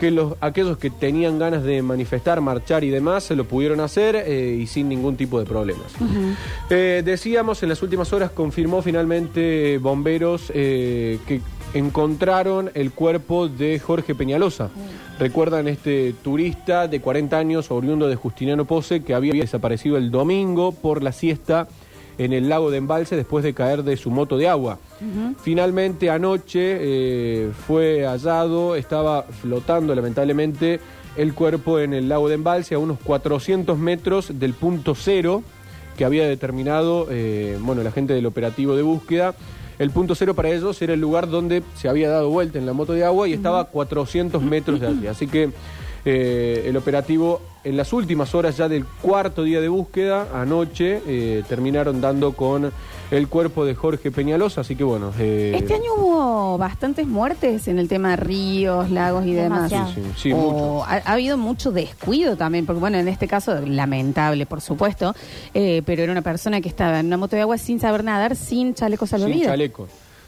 que 0.00 0.10
los 0.10 0.34
aquellos 0.40 0.78
que 0.78 0.88
tenían 0.88 1.38
ganas 1.38 1.62
de 1.62 1.82
manifestar, 1.82 2.40
marchar 2.40 2.82
y 2.84 2.88
demás 2.88 3.22
se 3.22 3.36
lo 3.36 3.44
pudieron 3.44 3.80
hacer 3.80 4.16
eh, 4.16 4.58
y 4.58 4.66
sin 4.66 4.88
ningún 4.88 5.14
tipo 5.16 5.38
de 5.38 5.44
problemas. 5.44 5.92
Eh, 6.70 7.02
decíamos, 7.04 7.62
en 7.62 7.68
las 7.68 7.82
últimas 7.82 8.10
horas 8.14 8.30
confirmó 8.30 8.80
finalmente 8.80 9.76
bomberos 9.76 10.50
eh, 10.54 11.18
que 11.26 11.42
encontraron 11.74 12.70
el 12.74 12.92
cuerpo 12.92 13.48
de 13.48 13.78
Jorge 13.78 14.14
Peñalosa. 14.14 14.70
Recuerdan 15.18 15.68
este 15.68 16.14
turista 16.22 16.88
de 16.88 17.00
40 17.00 17.36
años, 17.36 17.70
oriundo 17.70 18.08
de 18.08 18.16
Justiniano 18.16 18.64
Pose, 18.64 19.02
que 19.02 19.14
había 19.14 19.34
desaparecido 19.34 19.96
el 19.96 20.10
domingo 20.10 20.72
por 20.72 21.02
la 21.02 21.12
siesta 21.12 21.68
en 22.18 22.32
el 22.32 22.48
lago 22.48 22.70
de 22.70 22.78
Embalse 22.78 23.16
después 23.16 23.44
de 23.44 23.54
caer 23.54 23.82
de 23.82 23.96
su 23.96 24.10
moto 24.10 24.36
de 24.36 24.48
agua. 24.48 24.78
Finalmente 25.42 26.10
anoche 26.10 26.76
eh, 26.80 27.50
fue 27.66 28.04
hallado, 28.04 28.76
estaba 28.76 29.22
flotando 29.22 29.94
lamentablemente 29.94 30.80
el 31.16 31.34
cuerpo 31.34 31.78
en 31.78 31.94
el 31.94 32.08
lago 32.08 32.28
de 32.28 32.34
Embalse 32.34 32.74
a 32.74 32.78
unos 32.78 32.98
400 33.02 33.78
metros 33.78 34.38
del 34.38 34.52
punto 34.52 34.94
cero 34.94 35.42
que 35.96 36.04
había 36.04 36.28
determinado 36.28 37.06
eh, 37.10 37.58
bueno, 37.60 37.82
la 37.82 37.90
gente 37.90 38.12
del 38.12 38.26
operativo 38.26 38.76
de 38.76 38.82
búsqueda. 38.82 39.34
El 39.80 39.90
punto 39.92 40.14
cero 40.14 40.34
para 40.34 40.50
ellos 40.50 40.80
era 40.82 40.92
el 40.92 41.00
lugar 41.00 41.26
donde 41.30 41.62
se 41.74 41.88
había 41.88 42.10
dado 42.10 42.28
vuelta 42.28 42.58
en 42.58 42.66
la 42.66 42.74
moto 42.74 42.92
de 42.92 43.02
agua 43.02 43.26
y 43.26 43.32
estaba 43.32 43.60
a 43.60 43.64
400 43.64 44.42
metros 44.42 44.78
de 44.78 44.88
allí. 44.88 45.06
Así 45.06 45.26
que 45.26 45.52
eh, 46.04 46.64
el 46.66 46.76
operativo 46.76 47.40
en 47.62 47.76
las 47.76 47.92
últimas 47.92 48.34
horas 48.34 48.56
ya 48.56 48.68
del 48.68 48.86
cuarto 48.86 49.42
día 49.42 49.60
de 49.60 49.68
búsqueda, 49.68 50.28
anoche, 50.34 51.02
eh, 51.06 51.42
terminaron 51.48 52.00
dando 52.00 52.32
con 52.32 52.72
el 53.10 53.28
cuerpo 53.28 53.66
de 53.66 53.74
Jorge 53.74 54.10
Peñalosa. 54.10 54.62
Así 54.62 54.76
que 54.76 54.84
bueno. 54.84 55.12
eh, 55.18 55.52
Este 55.56 55.74
año 55.74 55.92
hubo 55.98 56.56
bastantes 56.56 57.06
muertes 57.06 57.68
en 57.68 57.78
el 57.78 57.86
tema 57.88 58.10
de 58.10 58.16
ríos, 58.16 58.90
lagos 58.90 59.26
y 59.26 59.34
demás. 59.34 59.70
Demasiado. 59.70 59.92
Sí, 59.92 60.00
sí, 60.16 60.22
sí, 60.22 60.32
O 60.32 60.36
mucho. 60.36 60.84
ha, 60.84 61.02
ha 61.04 61.12
habido 61.12 61.36
mucho 61.36 61.70
descuido 61.70 62.36
también, 62.36 62.64
porque 62.64 62.80
bueno, 62.80 62.96
en 62.98 63.08
este 63.08 63.28
caso, 63.28 63.60
lamentable, 63.60 64.46
por 64.46 64.60
supuesto, 64.62 65.14
eh, 65.52 65.82
pero 65.84 66.02
era 66.02 66.12
una 66.12 66.22
persona 66.22 66.60
que 66.62 66.68
estaba 66.70 67.00
en 67.00 67.06
una 67.06 67.18
moto 67.18 67.36
de 67.36 67.42
agua 67.42 67.58
sin 67.58 67.78
saber 67.78 68.04
nadar, 68.04 68.36
sin 68.36 68.72
chaleco 68.74 69.06
Sin 69.06 69.18
salvavidas. 69.18 69.48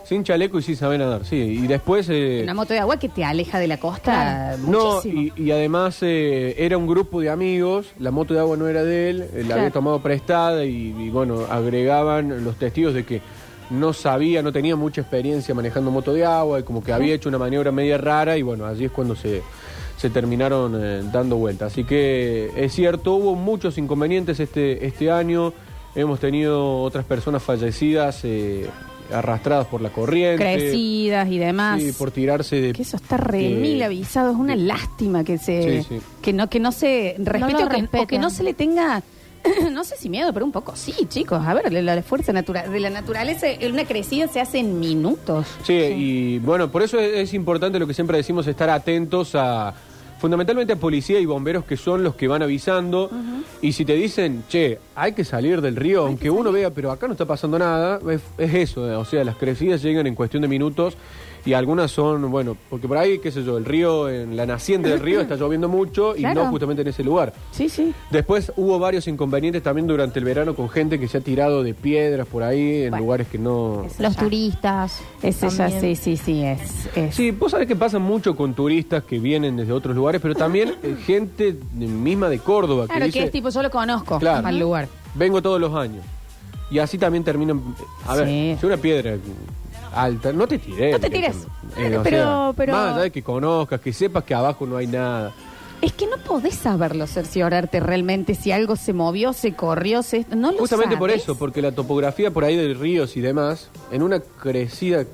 Sin 0.05 0.25
chaleco 0.25 0.59
y 0.59 0.63
sin 0.63 0.77
saber 0.77 0.99
nadar, 1.01 1.25
sí. 1.25 1.37
Y 1.37 1.67
después... 1.67 2.09
eh, 2.11 2.41
Una 2.43 2.55
moto 2.55 2.73
de 2.75 2.81
agua 2.81 2.99
que 2.99 3.09
te 3.09 3.25
aleja 3.25 3.59
de 3.59 3.67
la 3.69 3.79
costa 3.79 4.57
No, 4.67 4.95
muchísimo. 4.97 5.33
y, 5.37 5.43
y 5.45 5.51
además 5.53 5.99
eh, 6.03 6.55
era 6.59 6.77
un 6.77 6.87
grupo 6.87 7.21
de 7.21 7.31
amigos, 7.31 7.87
la 7.99 8.11
moto 8.11 8.35
de 8.35 8.41
agua 8.41 8.57
no 8.57 8.67
era 8.69 8.83
de 8.85 9.11
él, 9.11 9.23
eh, 9.23 9.29
la 9.41 9.45
Claro. 9.47 9.61
había 9.61 9.71
tomado 9.73 10.03
prestada 10.03 10.65
y, 10.65 10.95
y, 10.99 11.09
bueno, 11.11 11.47
agregaban 11.51 12.45
los 12.45 12.57
testigos 12.57 12.95
de 12.95 13.05
que 13.05 13.21
no 13.71 13.93
sabía, 13.93 14.43
no 14.43 14.53
tenía 14.53 14.77
mucha 14.77 15.01
experiencia 15.01 15.55
manejando 15.55 15.91
moto 15.91 16.13
de 16.13 16.25
agua 16.27 16.61
y 16.61 16.63
como 16.63 16.83
que 16.85 16.93
había 16.93 17.15
hecho 17.15 17.29
una 17.29 17.39
maniobra 17.39 17.73
media 17.73 17.97
rara 17.97 18.37
y 18.37 18.43
bueno, 18.43 18.67
allí 18.67 18.85
es 18.87 18.91
cuando 18.91 19.15
se, 19.17 19.41
se 19.97 20.11
terminaron 20.11 20.79
eh, 20.83 21.01
dando 21.13 21.37
vuelta. 21.37 21.67
Así 21.67 21.85
que 21.85 22.51
es 22.57 22.73
cierto, 22.75 23.15
hubo 23.15 23.35
muchos 23.35 23.79
inconvenientes 23.79 24.41
este, 24.41 24.85
este 24.85 25.11
año, 25.11 25.55
hemos 25.95 26.21
tenido 26.21 26.83
otras 26.83 27.05
personas 27.07 27.43
fallecidas 27.43 28.21
eh, 28.25 28.67
arrastradas 29.13 29.67
por 29.67 29.81
la 29.81 29.91
corriente. 29.91 30.43
Crecidas 30.43 31.29
y 31.31 31.39
demás. 31.39 31.81
Sí, 31.83 31.93
por 31.93 32.11
tirarse 32.11 32.61
de... 32.61 32.73
Que 32.73 32.83
eso 32.83 32.97
está 32.97 33.17
re 33.17 33.39
de- 33.43 33.51
mil 33.51 33.83
avisado, 33.83 34.31
es 34.33 34.37
una 34.37 34.57
lástima 34.57 35.25
que 35.25 35.39
se 35.39 35.83
Sí, 35.83 35.87
sí. 35.89 36.01
que 36.21 36.33
no 36.33 36.49
que 36.49 36.61
no 36.61 36.73
se 36.73 37.15
respete 37.19 37.53
lo 37.53 37.67
o, 37.67 37.69
que, 37.91 37.99
o 38.01 38.07
que 38.07 38.19
no 38.19 38.31
se 38.31 38.43
le 38.43 38.55
tenga 38.55 39.03
no 39.73 39.83
sé 39.83 39.97
si 39.97 40.09
miedo, 40.09 40.33
pero 40.33 40.47
un 40.47 40.53
poco 40.53 40.77
sí, 40.77 40.95
chicos. 41.09 41.43
A 41.45 41.53
ver, 41.55 41.73
la, 41.73 41.83
la 41.83 42.03
fuerza 42.03 42.33
natural 42.33 42.71
de 42.71 42.79
la 42.79 42.91
naturaleza, 42.91 43.47
una 43.69 43.85
crecida 43.85 44.29
se 44.29 44.41
hace 44.41 44.59
en 44.61 44.79
minutos. 44.79 45.47
Sí, 45.65 45.73
y 45.75 46.39
bueno, 46.39 46.71
por 46.71 46.83
eso 46.83 46.99
es, 47.01 47.15
es 47.19 47.35
importante 47.35 47.79
lo 47.81 47.87
que 47.89 47.95
siempre 47.95 48.17
decimos, 48.17 48.47
estar 48.47 48.71
atentos 48.71 49.35
a 49.35 49.75
fundamentalmente 50.23 50.75
a 50.75 50.77
policía 50.77 51.19
y 51.19 51.27
bomberos 51.27 51.65
que 51.65 51.77
son 51.77 52.05
los 52.05 52.15
que 52.15 52.29
van 52.29 52.43
avisando. 52.43 53.11
Y 53.61 53.73
si 53.73 53.85
te 53.85 53.95
dicen, 53.95 54.45
che, 54.49 54.79
hay 54.95 55.15
que 55.15 55.25
salir 55.25 55.61
del 55.61 55.75
río, 55.75 56.07
aunque 56.07 56.31
uno 56.31 56.53
vea, 56.53 56.71
pero 56.71 56.93
acá 56.93 57.09
no 57.09 57.15
está 57.15 57.27
pasando 57.27 57.59
nada, 57.59 57.99
es, 58.09 58.23
es 58.39 58.55
eso, 58.55 58.89
eh, 58.89 58.95
o 58.95 59.05
sea, 59.05 59.25
las 59.25 59.35
crecidas 59.35 59.83
llegan 59.83 60.07
en 60.07 60.15
cuestión 60.15 60.43
de 60.43 60.49
minutos 60.49 60.97
y 61.45 61.53
algunas 61.55 61.91
son, 61.91 62.31
bueno, 62.31 62.57
porque 62.71 62.87
por 62.87 62.97
ahí, 62.99 63.19
qué 63.19 63.31
sé 63.33 63.43
yo, 63.45 63.57
el 63.59 63.65
río, 63.65 64.09
en 64.09 64.37
la 64.37 64.47
naciente 64.47 64.89
del 64.89 65.01
río 65.01 65.21
está 65.21 65.35
lloviendo 65.37 65.69
mucho 65.69 66.15
y 66.17 66.21
Claro. 66.21 66.45
no 66.45 66.51
justamente 66.51 66.83
en 66.83 66.89
ese 66.89 67.03
lugar. 67.03 67.33
Sí, 67.51 67.69
sí. 67.69 67.93
Después 68.11 68.53
hubo 68.57 68.79
varios 68.79 69.09
inconvenientes 69.09 69.63
también 69.63 69.87
durante 69.87 70.19
el 70.19 70.25
verano 70.25 70.55
con 70.55 70.69
gente 70.69 71.01
que 71.01 71.09
se 71.09 71.19
ha 71.19 71.21
tirado 71.21 71.63
de 71.63 71.75
piedras 71.75 72.27
por 72.27 72.43
ahí 72.43 72.83
en 72.85 72.91
Bueno. 72.91 73.05
lugares 73.05 73.27
que 73.29 73.39
no... 73.39 73.85
Eso 73.87 74.03
Los 74.03 74.15
ya. 74.15 74.21
turistas. 74.21 75.01
Ese 75.23 75.49
ya, 75.51 75.57
también. 75.69 75.81
sí, 75.81 75.97
sí, 75.97 76.17
sí, 76.17 76.43
es. 76.43 76.61
es. 76.97 77.15
Sí, 77.15 77.31
vos 77.33 77.51
sabés 77.51 77.67
que 77.67 77.77
pasa 77.77 77.99
mucho 77.99 78.37
con 78.37 78.55
turistas 78.55 79.03
que 79.05 79.19
vienen 79.19 79.57
desde 79.57 79.73
otros 79.73 79.95
lugares, 79.97 80.21
pero 80.21 80.35
también 80.35 80.75
eh, 80.83 80.97
gente 81.07 81.53
de- 81.73 81.87
misma 81.87 82.29
de 82.29 82.39
Córdoba 82.39 82.87
Claro, 82.87 83.01
que 83.01 83.07
dice, 83.07 83.19
que 83.19 83.25
es 83.27 83.31
tipo, 83.33 83.49
yo 83.51 83.63
lo 83.63 83.71
conozco 83.71 84.19
Claro. 84.19 84.47
al 84.47 84.59
lugar. 84.59 84.89
vengo 85.15 85.43
todos 85.43 85.61
los 85.61 85.75
años. 85.75 86.05
Y 86.71 86.79
así 86.79 86.97
también 86.99 87.23
terminan... 87.25 87.61
A 88.07 88.17
ver, 88.17 88.27
Sí. 88.29 88.57
si 88.61 88.67
una 88.67 88.77
piedra 88.79 89.17
alta, 89.95 90.33
no 90.33 90.47
te 90.47 90.59
tires. 90.59 90.93
No 90.93 90.99
te 91.01 91.11
tires. 91.11 91.37
Eh, 91.77 91.97
o 91.99 92.03
Pero- 92.03 92.55
pero- 92.57 92.73
Más 92.73 92.93
allá 92.95 93.03
de 93.05 93.11
que 93.13 93.23
conozcas, 93.23 93.81
que 93.81 93.93
sepas 93.93 94.25
que 94.25 94.35
abajo 94.35 94.67
no 94.67 94.77
hay 94.77 94.87
nada. 94.87 95.33
Es 95.81 95.93
que 95.93 96.07
no 96.07 96.17
podés 96.19 96.55
saberlo, 96.55 97.09
cerciorarte 97.09 97.81
realmente 97.81 98.37
si 98.37 98.53
algo 98.53 98.77
se 98.77 98.93
movió, 98.93 99.33
se 99.33 99.55
corrió, 99.55 100.05
se... 100.05 100.25
No 100.31 100.53
lo 100.53 100.59
Justamente 100.59 100.97
por 100.97 101.11
sabes. 101.11 101.25
eso, 101.25 101.37
porque 101.37 101.61
la 101.61 101.73
topografía 101.73 102.31
por 102.31 102.45
ahí 102.45 102.55
de 102.57 102.73
ríos 102.75 103.17
y 103.17 103.21
demás, 103.21 103.69
en 103.91 104.03
una 104.03 104.21
crecida, 104.21 105.05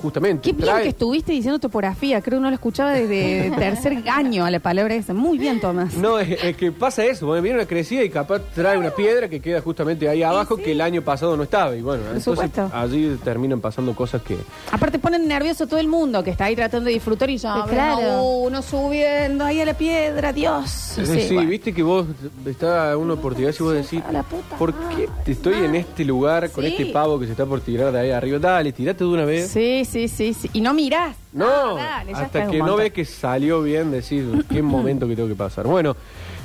justamente, 0.00 0.42
Qué 0.50 0.52
bien 0.56 0.68
trae- 0.68 0.82
que 0.82 0.88
estuviste 0.90 1.32
diciendo 1.32 1.58
topografía, 1.58 2.20
creo 2.20 2.38
que 2.38 2.42
no 2.42 2.48
lo 2.50 2.54
escuchaba 2.54 2.92
desde 2.92 3.50
tercer 3.58 4.02
año 4.10 4.44
a 4.44 4.50
la 4.50 4.60
palabra 4.60 4.94
esa. 4.94 5.14
Muy 5.14 5.38
bien, 5.38 5.60
Tomás. 5.60 5.94
No, 5.94 6.18
es, 6.18 6.42
es 6.42 6.56
que 6.56 6.72
pasa 6.72 7.04
eso, 7.04 7.26
bueno, 7.26 7.42
viene 7.42 7.58
una 7.58 7.66
crecida 7.66 8.02
y 8.04 8.10
capaz 8.10 8.40
trae 8.54 8.76
una 8.78 8.90
piedra 8.90 9.28
que 9.28 9.40
queda 9.40 9.60
justamente 9.60 10.08
ahí 10.08 10.22
abajo 10.22 10.56
que 10.56 10.72
el 10.72 10.80
año 10.80 11.02
pasado 11.02 11.36
no 11.36 11.42
estaba. 11.42 11.76
Y 11.76 11.82
bueno, 11.82 12.02
entonces 12.06 12.24
supuesto. 12.24 12.70
allí 12.72 13.16
terminan 13.24 13.60
pasando 13.60 13.94
cosas 13.94 14.22
que... 14.22 14.36
Aparte 14.72 14.98
ponen 14.98 15.26
nervioso 15.26 15.66
todo 15.66 15.80
el 15.80 15.88
mundo 15.88 16.22
que 16.22 16.30
está 16.30 16.44
ahí 16.46 16.56
tratando 16.56 16.86
de 16.86 16.92
disfrutar 16.94 17.30
y 17.30 17.36
ya 17.38 17.64
claro. 17.68 18.22
uno 18.22 18.62
subiendo 18.62 19.44
ahí 19.44 19.60
a 19.60 19.64
la 19.64 19.74
piedra, 19.74 20.32
Dios. 20.32 20.70
Sí, 20.70 21.04
Sí, 21.06 21.34
bueno. 21.34 21.50
viste 21.50 21.72
que 21.72 21.82
vos 21.82 22.06
está 22.46 22.96
uno 22.96 23.16
por 23.16 23.34
tirar 23.34 23.54
y 23.58 23.62
vos 23.62 23.74
decís, 23.74 24.02
a 24.06 24.12
la 24.12 24.22
puta 24.22 24.56
¿por 24.56 24.72
qué 24.74 25.08
te 25.24 25.32
estoy 25.32 25.54
en 25.64 25.74
este 25.74 26.04
lugar 26.04 26.50
con 26.50 26.64
Sí. 26.64 26.70
este 26.70 26.86
pavo 26.86 27.18
que 27.18 27.26
se 27.26 27.32
está 27.32 27.46
por 27.46 27.60
tirar 27.60 27.92
de 27.92 28.00
ahí 28.00 28.10
arriba? 28.10 28.38
Dale, 28.38 28.72
tirate 28.72 29.04
de 29.04 29.10
una 29.10 29.24
vez. 29.24 29.48
Sí, 29.50 29.79
sí, 29.84 30.08
sí, 30.08 30.34
sí. 30.34 30.50
Y 30.52 30.60
no 30.60 30.74
mirás. 30.74 31.16
No, 31.32 31.46
Ah, 31.76 31.98
dale, 31.98 32.12
ya 32.12 32.22
está, 32.22 32.38
hasta 32.40 32.44
un 32.46 32.50
que 32.50 32.58
no 32.58 32.64
montón. 32.64 32.80
ves 32.80 32.92
que 32.92 33.04
salió 33.04 33.62
bien, 33.62 33.90
decís, 33.90 34.24
qué 34.50 34.62
momento 34.62 35.06
que 35.08 35.16
tengo 35.16 35.28
que 35.28 35.34
pasar. 35.34 35.66
Bueno, 35.66 35.96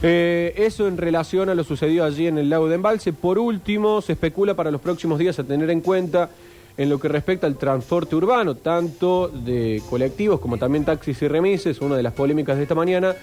eh, 0.02 0.54
eso 0.58 0.88
en 0.88 0.98
relación 0.98 1.50
a 1.50 1.56
lo 1.56 1.64
sucedido 1.64 2.06
allí 2.06 2.28
en 2.28 2.38
el 2.38 2.50
lago 2.50 2.68
de 2.68 2.76
Embalse. 2.76 3.14
Por 3.14 3.40
último, 3.40 4.02
se 4.02 4.14
especula 4.14 4.54
para 4.54 4.72
los 4.72 4.82
próximos 4.82 5.18
días 5.20 5.38
a 5.40 5.44
tener 5.44 5.70
en 5.70 5.82
cuenta 5.82 6.30
en 6.78 6.90
lo 6.90 7.00
que 7.00 7.08
respecta 7.08 7.48
al 7.48 7.56
transporte 7.58 8.16
urbano, 8.18 8.56
tanto 8.56 9.30
de 9.30 9.82
colectivos 9.90 10.40
como 10.42 10.58
también 10.58 10.84
taxis 10.84 11.22
y 11.22 11.28
remises, 11.30 11.80
una 11.80 11.96
de 11.96 12.04
las 12.04 12.14
polémicas 12.14 12.58
de 12.58 12.64
esta 12.64 12.76
mañana. 12.76 13.16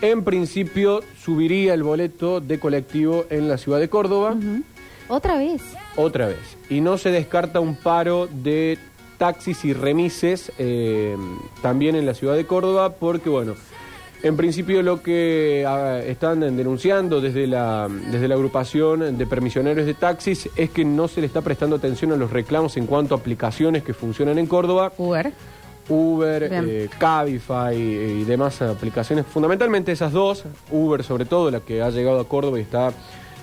En 0.00 0.22
principio, 0.24 1.00
subiría 1.22 1.74
el 1.74 1.82
boleto 1.82 2.40
de 2.40 2.58
colectivo 2.60 3.24
en 3.28 3.48
la 3.48 3.58
ciudad 3.58 3.78
de 3.80 3.88
Córdoba 3.88 4.36
Otra 5.08 5.36
vez. 5.36 5.62
otra 5.96 6.26
vez. 6.28 6.38
Y 6.70 6.80
no 6.80 6.96
se 6.96 7.10
descarta 7.10 7.60
un 7.60 7.74
paro 7.76 8.28
de 8.32 8.78
taxis 9.22 9.64
y 9.64 9.72
remises 9.72 10.50
eh, 10.58 11.16
también 11.62 11.94
en 11.94 12.06
la 12.06 12.12
ciudad 12.12 12.34
de 12.34 12.44
Córdoba, 12.44 12.94
porque 12.94 13.30
bueno, 13.30 13.54
en 14.20 14.36
principio 14.36 14.82
lo 14.82 15.00
que 15.00 15.64
ah, 15.64 16.00
están 16.04 16.40
denunciando 16.40 17.20
desde 17.20 17.46
la, 17.46 17.86
desde 18.10 18.26
la 18.26 18.34
agrupación 18.34 19.16
de 19.16 19.26
permisioneros 19.28 19.86
de 19.86 19.94
taxis 19.94 20.50
es 20.56 20.70
que 20.70 20.84
no 20.84 21.06
se 21.06 21.20
le 21.20 21.28
está 21.28 21.40
prestando 21.40 21.76
atención 21.76 22.10
a 22.10 22.16
los 22.16 22.32
reclamos 22.32 22.76
en 22.76 22.86
cuanto 22.86 23.14
a 23.14 23.18
aplicaciones 23.18 23.84
que 23.84 23.94
funcionan 23.94 24.40
en 24.40 24.46
Córdoba. 24.48 24.92
Uber. 24.98 25.32
Uber, 25.88 26.48
eh, 26.50 26.88
Cabify 26.98 27.76
y 27.76 28.24
demás 28.24 28.60
aplicaciones, 28.60 29.24
fundamentalmente 29.24 29.92
esas 29.92 30.10
dos, 30.10 30.42
Uber 30.72 31.04
sobre 31.04 31.26
todo, 31.26 31.48
la 31.48 31.60
que 31.60 31.80
ha 31.80 31.90
llegado 31.90 32.18
a 32.18 32.26
Córdoba 32.26 32.58
y 32.58 32.62
está, 32.62 32.92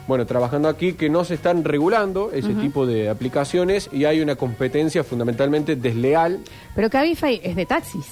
bueno, 0.09 0.25
trabajando 0.25 0.67
aquí, 0.67 0.93
que 0.93 1.09
no 1.09 1.23
se 1.23 1.35
están 1.35 1.63
regulando 1.63 2.31
ese 2.33 2.53
tipo 2.55 2.85
de 2.85 3.07
aplicaciones 3.09 3.89
y 3.93 4.03
hay 4.05 4.19
una 4.19 4.35
competencia 4.35 5.03
fundamentalmente 5.05 5.75
desleal. 5.77 6.39
Pero 6.75 6.89
Cabify 6.89 7.39
es 7.41 7.55
de 7.55 7.65
taxis. 7.65 8.05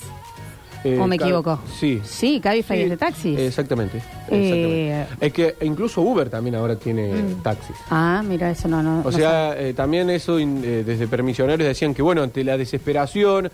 eh, 0.83 0.97
¿O 1.01 1.07
me 1.07 1.15
equivoco? 1.15 1.59
Sí. 1.77 1.99
Sí, 2.05 2.39
Cabify 2.39 2.77
Sí, 2.77 2.83
es 2.83 2.89
de 2.91 2.97
taxis. 2.97 3.39
Exactamente. 3.39 3.97
Eh, 4.29 5.01
exactamente. 5.01 5.25
Es 5.25 5.33
que 5.33 5.55
incluso 5.65 6.01
Uber 6.01 6.29
también 6.29 6.55
ahora 6.55 6.75
tiene 6.77 7.11
taxis. 7.43 7.75
Ah, 7.89 8.23
mira, 8.25 8.51
eso 8.51 8.67
no, 8.67 8.81
no. 8.83 8.99
O 9.01 9.03
no 9.03 9.11
sea, 9.11 9.59
eh, 9.59 9.73
también 9.73 10.09
eso 10.11 10.37
eh, 10.39 10.83
desde 10.85 11.07
permisioneros 11.07 11.67
decían 11.67 11.93
que, 11.93 12.01
bueno, 12.03 12.21
ante 12.21 12.43
la 12.43 12.57
desesperación, 12.57 13.49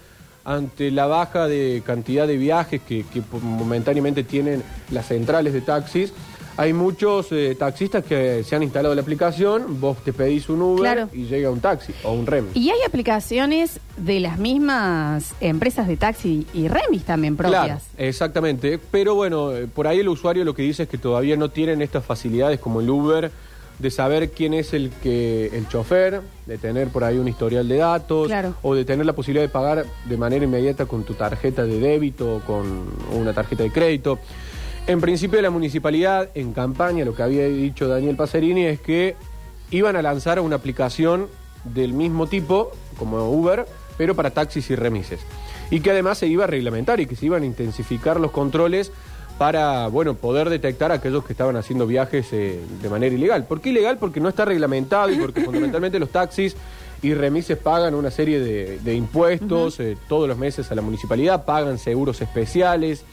ante 0.46 0.92
la 0.92 1.06
baja 1.06 1.48
de 1.48 1.82
cantidad 1.86 2.28
de 2.28 2.36
viajes 2.36 2.82
que, 2.86 3.06
que 3.06 3.22
momentáneamente 3.42 4.24
tienen 4.26 4.62
las 4.92 5.08
centrales 5.08 5.54
de 5.54 5.62
taxis, 5.62 6.12
hay 6.56 6.72
muchos 6.74 7.32
eh, 7.32 7.56
taxistas 7.58 8.04
que 8.04 8.44
se 8.44 8.56
han 8.56 8.62
instalado 8.64 8.94
la 8.94 9.02
aplicación, 9.02 9.80
vos 9.80 9.98
te 10.04 10.14
pedís 10.14 10.50
un 10.50 10.62
Uber 10.62 10.80
Claro. 10.82 11.10
y 11.14 11.26
llega 11.26 11.50
un 11.50 11.60
taxi 11.60 11.94
o 12.04 12.12
un 12.12 12.26
rem. 12.28 12.46
Y 12.54 12.70
hay 12.70 12.80
aplicaciones 12.86 13.80
de 13.98 14.20
las 14.20 14.38
mismas 14.38 15.34
empresas 15.42 15.88
de 15.88 15.98
taxi 15.98 16.46
y 16.54 16.68
remis 16.68 17.04
también 17.04 17.36
Claro, 17.36 17.52
propias. 17.54 17.84
exactamente. 17.98 18.80
Pero 18.92 19.16
bueno, 19.16 19.52
eh, 19.52 19.68
por 19.68 19.88
ahí 19.88 20.00
el 20.00 20.10
usuario 20.10 20.44
lo 20.46 20.54
que 20.54 20.62
dice 20.64 20.84
es 20.84 20.90
que 20.90 20.98
todavía 20.98 21.36
no 21.38 21.50
tienen 21.50 21.82
estas 21.82 22.06
facilidades 22.06 22.60
como 22.60 22.82
el 22.82 22.90
Uber 22.90 23.32
de 23.80 23.90
saber 23.90 24.30
quién 24.30 24.54
es 24.54 24.74
el 24.74 24.92
que 25.02 25.48
el 25.48 25.68
chofer, 25.68 26.22
de 26.46 26.58
tener 26.60 26.90
por 26.90 27.04
ahí 27.04 27.18
un 27.18 27.28
historial 27.28 27.68
de 27.68 27.78
datos 27.78 28.28
Claro. 28.28 28.54
o 28.62 28.76
de 28.76 28.86
tener 28.86 29.06
la 29.08 29.14
posibilidad 29.14 29.44
de 29.44 29.50
pagar 29.50 29.86
de 30.06 30.18
manera 30.18 30.46
inmediata 30.46 30.86
con 30.86 31.04
tu 31.04 31.16
tarjeta 31.16 31.64
de 31.66 31.80
débito 31.80 32.36
o 32.36 32.40
con 32.42 32.86
una 33.12 33.34
tarjeta 33.34 33.64
de 33.64 33.72
crédito. 33.72 34.20
En 34.86 35.00
principio 35.00 35.42
la 35.42 35.50
municipalidad 35.50 36.30
en 36.36 36.52
campaña 36.52 37.06
lo 37.06 37.16
que 37.16 37.24
había 37.24 37.46
dicho 37.48 37.88
Daniel 37.88 38.18
Pacerini 38.18 38.66
es 38.66 38.82
que 38.82 39.16
iban 39.72 39.96
a 39.96 40.02
lanzar 40.02 40.42
una 40.42 40.58
aplicación 40.58 41.28
del 41.64 41.94
mismo 41.94 42.28
tipo 42.28 42.72
como 42.98 43.32
Uber, 43.32 43.66
pero 43.98 44.14
para 44.14 44.32
taxis 44.32 44.70
y 44.72 44.76
remises. 44.76 45.22
Y 45.72 45.80
que 45.80 45.92
además 45.92 46.18
se 46.18 46.28
iba 46.28 46.44
a 46.44 46.48
reglamentar 46.48 47.00
y 47.00 47.06
que 47.06 47.16
se 47.16 47.28
iban 47.28 47.44
a 47.44 47.46
intensificar 47.46 48.20
los 48.20 48.32
controles 48.32 48.92
para, 49.38 49.88
bueno, 49.88 50.16
poder 50.16 50.50
detectar 50.50 50.92
a 50.92 50.96
aquellos 50.96 51.24
que 51.24 51.32
estaban 51.32 51.56
haciendo 51.56 51.88
viajes 51.88 52.28
eh, 52.34 52.60
de 52.82 52.90
manera 52.90 53.16
ilegal. 53.16 53.46
¿Por 53.46 53.62
qué 53.62 53.70
ilegal? 53.70 53.98
Porque 53.98 54.20
no 54.20 54.28
está 54.28 54.44
reglamentado 54.44 55.10
y 55.10 55.16
porque 55.16 55.42
fundamentalmente 55.46 55.98
los 55.98 56.10
taxis 56.10 56.58
y 57.02 57.14
remises 57.14 57.58
pagan 57.58 57.96
una 57.96 58.12
serie 58.12 58.42
de, 58.42 58.80
de 58.80 58.96
impuestos 58.96 59.80
eh, 59.80 59.98
todos 60.10 60.28
los 60.28 60.38
meses 60.38 60.70
a 60.72 60.76
la 60.76 60.82
municipalidad, 60.82 61.46
pagan 61.46 61.78
seguros 61.78 62.22
especiales, 62.22 63.06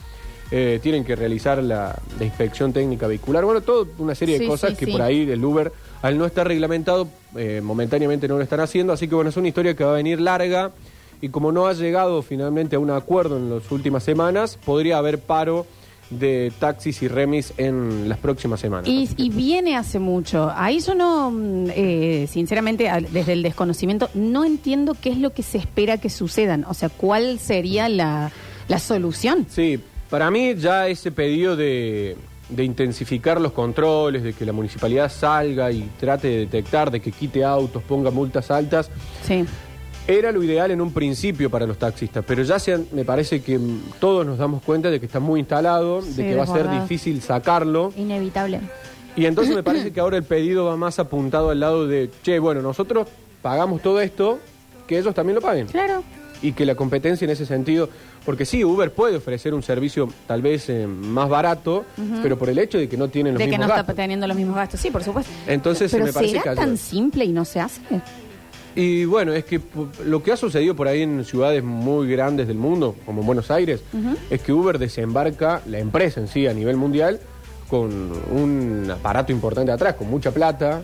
eh, 0.50 0.80
tienen 0.82 1.04
que 1.04 1.14
realizar 1.14 1.62
la, 1.62 1.96
la 2.18 2.24
inspección 2.24 2.72
técnica 2.72 3.06
vehicular, 3.06 3.44
bueno, 3.44 3.60
toda 3.60 3.86
una 3.98 4.14
serie 4.14 4.38
de 4.38 4.46
cosas 4.46 4.70
sí, 4.70 4.76
que 4.76 4.86
sí. 4.86 4.92
por 4.92 5.02
ahí 5.02 5.30
el 5.30 5.44
Uber, 5.44 5.72
al 6.02 6.18
no 6.18 6.26
estar 6.26 6.46
reglamentado, 6.46 7.08
eh, 7.36 7.60
momentáneamente 7.62 8.26
no 8.26 8.36
lo 8.36 8.42
están 8.42 8.60
haciendo, 8.60 8.92
así 8.92 9.06
que 9.06 9.14
bueno, 9.14 9.30
es 9.30 9.36
una 9.36 9.48
historia 9.48 9.74
que 9.74 9.84
va 9.84 9.92
a 9.92 9.96
venir 9.96 10.20
larga 10.20 10.72
y 11.20 11.28
como 11.28 11.52
no 11.52 11.66
ha 11.66 11.72
llegado 11.72 12.22
finalmente 12.22 12.76
a 12.76 12.78
un 12.78 12.90
acuerdo 12.90 13.36
en 13.36 13.50
las 13.50 13.70
últimas 13.70 14.02
semanas, 14.02 14.58
podría 14.64 14.98
haber 14.98 15.20
paro 15.20 15.66
de 16.10 16.52
taxis 16.58 17.02
y 17.02 17.08
remis 17.08 17.52
en 17.56 18.08
las 18.08 18.18
próximas 18.18 18.58
semanas. 18.58 18.88
Y, 18.88 19.08
y 19.16 19.30
viene 19.30 19.76
hace 19.76 19.98
mucho. 20.00 20.50
Ahí 20.54 20.80
yo 20.80 20.94
no, 20.94 21.30
mm, 21.30 21.66
eh, 21.70 22.26
sinceramente, 22.28 22.90
desde 23.10 23.34
el 23.34 23.42
desconocimiento, 23.42 24.10
no 24.14 24.44
entiendo 24.44 24.96
qué 25.00 25.10
es 25.10 25.18
lo 25.18 25.32
que 25.32 25.42
se 25.42 25.58
espera 25.58 25.98
que 25.98 26.10
sucedan. 26.10 26.64
O 26.68 26.74
sea, 26.74 26.88
¿cuál 26.88 27.38
sería 27.38 27.88
la, 27.88 28.32
la 28.66 28.78
solución? 28.80 29.46
Sí, 29.48 29.78
para 30.10 30.30
mí 30.30 30.54
ya 30.56 30.88
ese 30.88 31.10
pedido 31.12 31.56
de, 31.56 32.16
de 32.48 32.64
intensificar 32.64 33.40
los 33.40 33.52
controles, 33.52 34.22
de 34.22 34.32
que 34.32 34.44
la 34.44 34.52
municipalidad 34.52 35.10
salga 35.10 35.70
y 35.70 35.88
trate 35.98 36.28
de 36.28 36.36
detectar, 36.40 36.90
de 36.90 37.00
que 37.00 37.12
quite 37.12 37.44
autos, 37.44 37.82
ponga 37.82 38.10
multas 38.10 38.50
altas, 38.50 38.90
Sí. 39.24 39.44
era 40.08 40.32
lo 40.32 40.42
ideal 40.42 40.70
en 40.72 40.80
un 40.80 40.92
principio 40.92 41.48
para 41.50 41.66
los 41.66 41.78
taxistas, 41.78 42.24
pero 42.26 42.42
ya 42.42 42.58
se 42.58 42.74
han- 42.74 42.86
me 42.92 43.04
parece 43.04 43.40
que 43.42 43.58
mm, 43.58 43.80
todos 44.00 44.26
nos 44.26 44.38
damos 44.38 44.62
cuenta 44.62 44.90
de 44.90 44.98
que 44.98 45.06
está 45.06 45.20
muy 45.20 45.38
instalado, 45.40 46.02
Sí, 46.02 46.14
de 46.14 46.22
que 46.30 46.34
va 46.36 46.42
a 46.42 46.46
ser 46.46 46.56
desbordado. 46.56 46.82
difícil 46.82 47.22
sacarlo. 47.22 47.92
Inevitable. 47.96 48.60
Y 49.16 49.26
entonces 49.26 49.54
me 49.54 49.62
parece 49.62 49.90
que 49.92 50.00
ahora 50.00 50.16
el 50.16 50.24
pedido 50.24 50.64
va 50.66 50.76
más 50.76 50.98
apuntado 50.98 51.50
al 51.50 51.60
lado 51.60 51.86
de, 51.86 52.10
che, 52.22 52.38
bueno, 52.38 52.62
nosotros 52.62 53.06
pagamos 53.42 53.80
todo 53.82 54.00
esto, 54.00 54.38
que 54.88 54.98
ellos 54.98 55.14
también 55.14 55.36
lo 55.36 55.40
paguen. 55.40 55.66
Claro. 55.68 56.02
Y 56.42 56.52
que 56.52 56.64
la 56.64 56.74
competencia 56.74 57.24
en 57.26 57.30
ese 57.30 57.44
sentido, 57.44 57.88
porque 58.24 58.46
sí, 58.46 58.64
Uber 58.64 58.90
puede 58.92 59.16
ofrecer 59.16 59.52
un 59.52 59.62
servicio 59.62 60.08
tal 60.26 60.40
vez 60.40 60.68
eh, 60.70 60.86
más 60.86 61.28
barato, 61.28 61.84
pero 62.22 62.38
por 62.38 62.48
el 62.48 62.58
hecho 62.58 62.78
de 62.78 62.88
que 62.88 62.96
no 62.96 63.08
tienen 63.08 63.34
los 63.34 63.38
De 63.38 63.44
que 63.44 63.50
mismos 63.50 63.66
no 63.68 63.74
gastos. 63.74 63.90
está 63.90 64.02
teniendo 64.02 64.26
los 64.26 64.36
mismos 64.36 64.56
gastos. 64.56 64.80
Sí, 64.80 64.90
por 64.90 65.04
supuesto. 65.04 65.30
Entonces 65.46 65.90
Pero 65.92 66.06
me 66.06 66.12
parece 66.12 66.32
¿será 66.32 66.42
que 66.42 66.56
tan 66.56 66.64
ayuda. 66.70 66.76
simple 66.78 67.24
y 67.26 67.32
no 67.32 67.44
se 67.44 67.60
hace? 67.60 67.80
Y 68.74 69.04
bueno, 69.04 69.32
es 69.32 69.44
que 69.44 69.60
lo 70.06 70.22
que 70.22 70.32
ha 70.32 70.36
sucedido 70.36 70.74
por 70.76 70.86
ahí 70.88 71.02
en 71.02 71.24
ciudades 71.24 71.62
muy 71.64 72.08
grandes 72.08 72.46
del 72.46 72.56
mundo, 72.56 72.94
como 73.04 73.20
en 73.20 73.26
Buenos 73.26 73.50
Aires, 73.50 73.82
es 74.30 74.40
que 74.40 74.52
Uber 74.52 74.78
desembarca, 74.78 75.60
la 75.66 75.78
empresa 75.80 76.20
en 76.20 76.28
sí 76.28 76.46
a 76.46 76.54
nivel 76.54 76.76
mundial, 76.76 77.20
con 77.68 77.90
un 78.32 78.88
aparato 78.90 79.32
importante 79.32 79.72
atrás, 79.72 79.94
con 79.94 80.08
mucha 80.08 80.30
plata. 80.30 80.82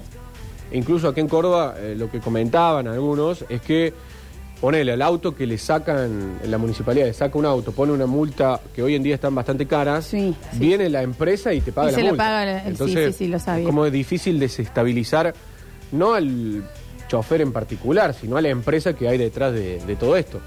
E 0.71 0.79
incluso 0.79 1.09
aquí 1.09 1.21
en 1.21 1.29
Córdoba, 1.29 1.77
eh, 1.79 1.95
lo 1.97 2.11
que 2.11 2.19
comentaban 2.19 2.89
algunos 2.89 3.45
es 3.49 3.61
que 3.63 3.95
ponele 4.61 4.93
al 4.93 5.03
auto 5.03 5.35
que 5.35 5.47
le 5.47 5.59
sacan, 5.59 6.39
en 6.43 6.51
la 6.51 6.59
municipalidad 6.59 7.07
le 7.07 7.13
saca 7.13 7.39
un 7.39 7.45
auto, 7.47 7.73
pone 7.73 7.93
una 7.93 8.07
multa 8.07 8.61
que 8.75 8.83
hoy 8.83 8.95
en 8.95 9.03
día 9.03 9.15
están 9.15 9.35
bastante 9.35 9.67
caras, 9.67 10.07
Sí, 10.07 10.35
sí. 10.53 10.59
viene 10.59 10.89
la 10.89 11.03
empresa 11.03 11.53
y 11.53 11.61
te 11.61 11.73
paga 11.73 11.89
Y 11.89 11.93
la 11.93 11.99
se 11.99 12.05
multa. 12.05 12.25
paga 12.25 12.45
la- 12.47 12.65
sí, 12.77 12.95
sí, 12.95 13.13
sí, 13.13 13.29
lo 13.29 13.39
sabía. 13.39 13.63
es 13.63 13.67
como 13.67 13.85
es 13.87 13.93
difícil 13.93 14.39
desestabilizar, 14.39 15.35
no 15.93 16.15
al 16.15 16.65
chofer 17.09 17.41
en 17.43 17.53
particular, 17.53 18.15
sino 18.15 18.37
a 18.37 18.41
la 18.41 18.49
empresa 18.49 18.95
que 18.95 19.09
hay 19.09 19.19
detrás 19.19 19.53
de, 19.53 19.79
de 19.87 19.97
todo 19.97 20.17
esto. 20.17 20.41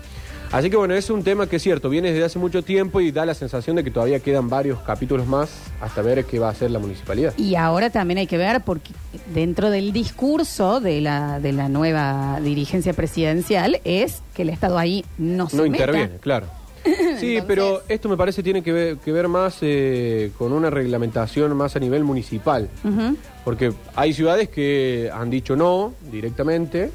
Así 0.51 0.72
que 0.72 0.77
bueno, 0.77 0.96
es 0.96 1.10
un 1.12 1.24
tema 1.24 1.46
que 1.48 1.58
es 1.58 1.62
cierto, 1.62 1.89
viene 1.89 2.12
desde 2.12 2.25
hace 2.25 2.39
mucho 2.39 2.63
tiempo 2.63 3.01
y 3.01 3.12
da 3.12 3.24
la 3.24 3.36
sensación 3.36 3.75
de 3.75 3.84
que 3.84 3.91
todavía 3.91 4.20
quedan 4.20 4.50
varios 4.50 4.79
capítulos 4.79 5.27
más 5.27 5.51
hasta 5.79 6.01
ver 6.01 6.25
qué 6.25 6.39
va 6.39 6.48
a 6.48 6.51
hacer 6.51 6.72
la 6.72 6.79
municipalidad. 6.79 7.34
Y 7.38 7.53
ahora 7.53 7.91
también 7.91 8.18
hay 8.18 8.25
que 8.25 8.38
ver, 8.38 8.62
porque 8.62 8.91
dentro 9.32 9.70
del 9.70 9.94
discurso 9.94 10.79
de 10.79 11.01
la, 11.01 11.39
de 11.39 11.51
la 11.53 11.70
nueva 11.70 12.39
dirigencia 12.41 12.94
presidencial 12.94 13.79
es 13.84 14.24
que 14.34 14.41
el 14.41 14.50
Estado 14.50 14.79
ahí 14.79 15.06
no 15.20 15.50
se 15.50 15.58
No 15.58 15.63
meta. 15.63 15.75
interviene, 15.77 16.18
claro. 16.20 16.48
Sí, 17.20 17.39
pero 17.46 17.82
esto 17.89 18.08
me 18.10 18.15
parece 18.18 18.41
tiene 18.41 18.63
que 18.63 18.72
ver, 18.72 18.98
que 18.98 19.12
ver 19.12 19.27
más 19.27 19.58
eh, 19.62 20.32
con 20.38 20.53
una 20.53 20.70
reglamentación 20.70 21.56
más 21.56 21.75
a 21.75 21.79
nivel 21.79 22.03
municipal. 22.06 22.70
Ujú. 22.84 23.18
Porque 23.44 23.74
hay 23.96 24.13
ciudades 24.13 24.48
que 24.50 25.12
han 25.13 25.29
dicho 25.29 25.56
no 25.58 25.94
directamente 26.12 26.89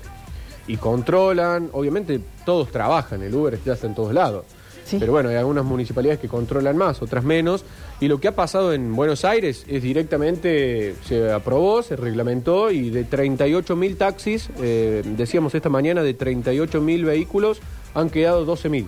y 0.66 0.76
controlan. 0.76 1.70
Obviamente 1.72 2.20
todos 2.44 2.70
trabajan, 2.70 3.22
el 3.22 3.34
Uber 3.34 3.58
ya 3.64 3.74
está 3.74 3.86
en 3.86 3.94
todos 3.94 4.12
lados. 4.12 4.44
Sí. 4.84 4.98
Pero 5.00 5.12
bueno, 5.12 5.30
hay 5.30 5.36
algunas 5.36 5.64
municipalidades 5.64 6.20
que 6.20 6.28
controlan 6.28 6.76
más, 6.76 7.00
otras 7.00 7.24
menos. 7.24 7.64
Y 8.00 8.08
lo 8.08 8.20
que 8.20 8.28
ha 8.28 8.34
pasado 8.34 8.72
en 8.74 8.94
Buenos 8.94 9.24
Aires 9.24 9.64
es 9.66 9.82
directamente, 9.82 10.94
se 11.06 11.32
aprobó, 11.32 11.82
se 11.82 11.96
reglamentó 11.96 12.70
y 12.70 12.90
de 12.90 13.04
38 13.04 13.76
mil 13.76 13.96
taxis, 13.96 14.50
eh, 14.60 15.02
decíamos 15.16 15.54
esta 15.54 15.70
mañana, 15.70 16.02
de 16.02 16.12
38 16.12 16.80
mil 16.82 17.04
vehículos 17.04 17.60
han 17.94 18.10
quedado 18.10 18.44
12 18.44 18.68
mil. 18.68 18.86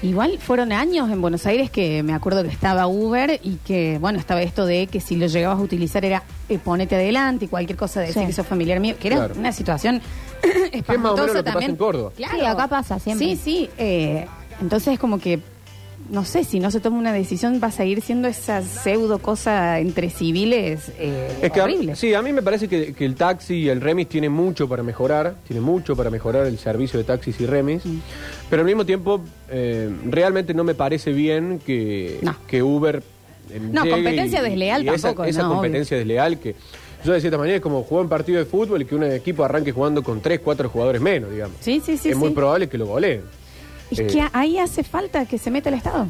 Igual 0.00 0.38
fueron 0.38 0.70
años 0.72 1.10
en 1.10 1.20
Buenos 1.20 1.44
Aires 1.46 1.70
que 1.70 2.04
me 2.04 2.14
acuerdo 2.14 2.42
que 2.44 2.48
estaba 2.50 2.86
Uber 2.86 3.40
y 3.42 3.56
que, 3.56 3.98
bueno, 4.00 4.18
estaba 4.20 4.42
esto 4.42 4.64
de 4.64 4.86
que 4.86 5.00
si 5.00 5.16
lo 5.16 5.26
llegabas 5.26 5.58
a 5.58 5.62
utilizar 5.62 6.04
era 6.04 6.22
eh, 6.48 6.58
ponete 6.58 6.94
adelante 6.94 7.46
y 7.46 7.48
cualquier 7.48 7.76
cosa 7.76 8.00
de 8.00 8.06
decir 8.06 8.22
Sí. 8.22 8.26
que 8.28 8.32
sos 8.32 8.46
familiar 8.46 8.78
mío, 8.78 8.94
que 9.00 9.08
era 9.08 9.16
Claro. 9.16 9.34
una 9.36 9.50
situación 9.52 10.00
es 10.72 10.86
más 10.88 11.12
o 11.12 11.16
menos 11.16 11.26
espantosa 11.26 11.26
lo 11.26 11.32
que 11.32 11.42
pasa 11.42 11.42
también. 11.52 11.70
en 11.72 11.76
Córdoba. 11.76 12.12
Claro. 12.16 12.34
Sí, 12.38 12.44
acá 12.44 12.68
pasa 12.68 12.98
siempre. 13.00 13.26
Sí, 13.26 13.36
sí. 13.42 13.70
eh, 13.76 14.26
entonces 14.60 14.94
es 14.94 14.98
como 15.00 15.18
que, 15.18 15.40
no 16.10 16.24
sé, 16.24 16.44
si 16.44 16.58
no 16.60 16.70
se 16.70 16.80
toma 16.80 16.98
una 16.98 17.12
decisión 17.12 17.60
va 17.62 17.68
a 17.68 17.70
seguir 17.72 18.00
siendo 18.00 18.28
esa 18.28 18.62
pseudo 18.62 19.18
cosa 19.18 19.78
entre 19.78 20.08
civiles 20.10 20.90
eh, 20.98 21.28
Es 21.42 21.52
que 21.52 21.60
a- 21.60 21.64
horrible. 21.64 21.96
sí, 21.96 22.14
a 22.14 22.22
mí 22.22 22.32
me 22.32 22.42
parece 22.42 22.66
que, 22.68 22.94
que 22.94 23.04
el 23.04 23.14
taxi 23.14 23.54
y 23.56 23.68
el 23.68 23.80
remis 23.80 24.08
tienen 24.08 24.32
mucho 24.32 24.68
para 24.68 24.82
mejorar, 24.82 25.34
tiene 25.46 25.60
mucho 25.60 25.94
para 25.96 26.10
mejorar 26.10 26.46
el 26.46 26.58
servicio 26.58 26.98
de 26.98 27.04
taxis 27.04 27.38
y 27.40 27.46
remis, 27.46 27.84
Mm. 27.84 27.98
pero 28.48 28.60
al 28.60 28.66
mismo 28.66 28.84
tiempo 28.86 29.20
eh, 29.50 29.90
realmente 30.06 30.54
no 30.54 30.64
me 30.64 30.74
parece 30.74 31.12
bien 31.12 31.60
que, 31.64 32.18
No. 32.22 32.36
que 32.46 32.62
Uber 32.62 33.02
eh, 33.50 33.60
No, 33.60 33.88
competencia 33.88 34.42
desleal 34.42 34.88
esa- 34.88 35.08
tampoco, 35.08 35.24
Esa, 35.24 35.42
no, 35.42 35.50
competencia 35.54 35.96
desleal 35.96 36.38
que 36.38 36.54
yo 37.04 37.12
de 37.12 37.20
cierta 37.20 37.38
manera 37.38 37.56
es 37.56 37.62
como 37.62 37.82
jugar 37.84 38.04
un 38.04 38.08
partido 38.10 38.38
de 38.38 38.44
fútbol 38.44 38.82
y 38.82 38.84
que 38.84 38.94
un 38.94 39.04
equipo 39.04 39.44
arranque 39.44 39.72
jugando 39.72 40.02
con 40.02 40.20
tres, 40.20 40.40
cuatro 40.42 40.68
jugadores 40.68 41.00
menos, 41.00 41.30
digamos. 41.30 41.56
Sí, 41.60 41.80
sí, 41.84 41.96
sí, 41.96 42.08
es 42.10 42.16
muy 42.16 42.30
probable 42.30 42.68
que 42.68 42.76
lo 42.76 42.86
goleen. 42.86 43.22
Es 43.90 43.98
Eh, 44.00 44.06
que 44.06 44.24
ahí 44.32 44.58
hace 44.58 44.82
falta 44.84 45.24
que 45.26 45.38
se 45.38 45.50
meta 45.50 45.68
el 45.68 45.76
Estado. 45.76 46.06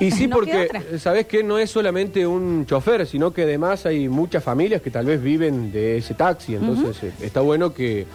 Y 0.00 0.10
sí, 0.12 0.28
No 0.28 0.36
porque 0.36 0.68
sabes 1.00 1.26
que 1.26 1.42
no 1.42 1.58
es 1.58 1.70
solamente 1.70 2.24
un 2.26 2.64
chofer, 2.66 3.04
sino 3.06 3.32
que 3.32 3.42
además 3.42 3.84
hay 3.86 4.08
muchas 4.08 4.44
familias 4.44 4.80
que 4.80 4.90
tal 4.90 5.06
vez 5.06 5.20
viven 5.22 5.72
de 5.72 5.98
ese 5.98 6.14
taxi. 6.14 6.54
Entonces 6.54 7.02
eh, 7.02 7.12
está 7.22 7.40
bueno 7.40 7.74
que, 7.74 8.06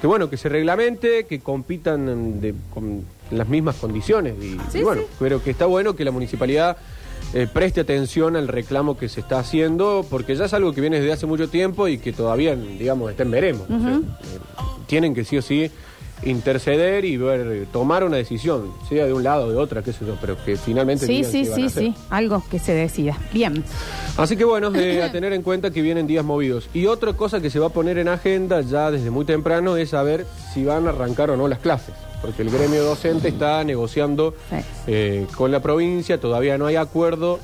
que 0.00 0.06
bueno 0.08 0.28
que 0.28 0.36
se 0.36 0.48
reglamente, 0.48 1.26
que 1.26 1.38
compitan 1.38 2.40
de- 2.40 2.54
con 2.74 3.04
las 3.30 3.46
mismas 3.48 3.76
condiciones. 3.76 4.34
Y, 4.42 4.58
Sí, 4.72 4.78
y 4.78 4.82
bueno, 4.82 5.02
sí. 5.02 5.08
pero 5.20 5.40
que 5.42 5.50
está 5.50 5.66
bueno 5.66 5.94
que 5.94 6.04
la 6.04 6.10
municipalidad 6.10 6.76
eh, 7.34 7.46
preste 7.52 7.82
atención 7.82 8.34
al 8.36 8.48
reclamo 8.48 8.96
que 8.96 9.08
se 9.08 9.20
está 9.20 9.38
haciendo, 9.38 10.04
porque 10.10 10.34
ya 10.34 10.46
es 10.46 10.54
algo 10.54 10.72
que 10.72 10.80
viene 10.80 10.98
desde 10.98 11.12
hace 11.12 11.26
mucho 11.26 11.48
tiempo 11.48 11.86
y 11.86 11.98
que 11.98 12.12
todavía, 12.12 12.56
digamos, 12.56 13.10
está 13.10 13.22
en 13.22 13.30
veremos. 13.30 13.68
O 13.70 13.78
sea, 13.80 13.96
eh, 13.96 14.00
tienen 14.86 15.14
que 15.14 15.24
sí 15.24 15.36
o 15.36 15.42
sí 15.42 15.70
interceder 16.22 17.04
y 17.04 17.16
ver, 17.16 17.66
tomar 17.72 18.04
una 18.04 18.16
decisión, 18.16 18.72
sea 18.88 19.06
de 19.06 19.12
un 19.12 19.22
lado 19.22 19.46
o 19.46 19.50
de 19.50 19.56
otra, 19.56 19.82
qué 19.82 19.92
sé 19.92 20.04
yo, 20.06 20.16
pero 20.20 20.36
que 20.44 20.56
finalmente 20.56 21.06
Sí, 21.06 21.16
digan 21.18 21.30
sí, 21.32 21.42
qué 21.44 21.50
van 21.50 21.52
a 21.52 21.56
sí, 21.56 21.66
hacer. 21.66 21.82
sí. 21.84 21.94
Algo 22.10 22.42
que 22.50 22.58
se 22.58 22.72
decida. 22.74 23.16
Bien. 23.32 23.64
Así 24.16 24.36
que 24.36 24.44
bueno, 24.44 24.74
eh, 24.74 25.02
a 25.02 25.12
tener 25.12 25.32
en 25.32 25.42
cuenta 25.42 25.70
que 25.70 25.80
vienen 25.82 26.06
días 26.06 26.24
movidos. 26.24 26.68
Y 26.74 26.86
otra 26.86 27.12
cosa 27.14 27.40
que 27.40 27.50
se 27.50 27.58
va 27.58 27.66
a 27.66 27.70
poner 27.70 27.98
en 27.98 28.08
agenda 28.08 28.60
ya 28.62 28.90
desde 28.90 29.10
muy 29.10 29.24
temprano 29.24 29.76
es 29.76 29.90
saber 29.90 30.26
si 30.52 30.64
van 30.64 30.86
a 30.86 30.90
arrancar 30.90 31.30
o 31.30 31.36
no 31.36 31.48
las 31.48 31.58
clases. 31.60 31.94
Porque 32.20 32.42
el 32.42 32.50
gremio 32.50 32.82
docente 32.82 33.28
está 33.28 33.62
negociando 33.62 34.34
Sí. 34.50 34.56
eh, 34.88 35.26
con 35.36 35.52
la 35.52 35.60
provincia, 35.60 36.18
todavía 36.20 36.58
no 36.58 36.66
hay 36.66 36.74
acuerdo. 36.76 37.38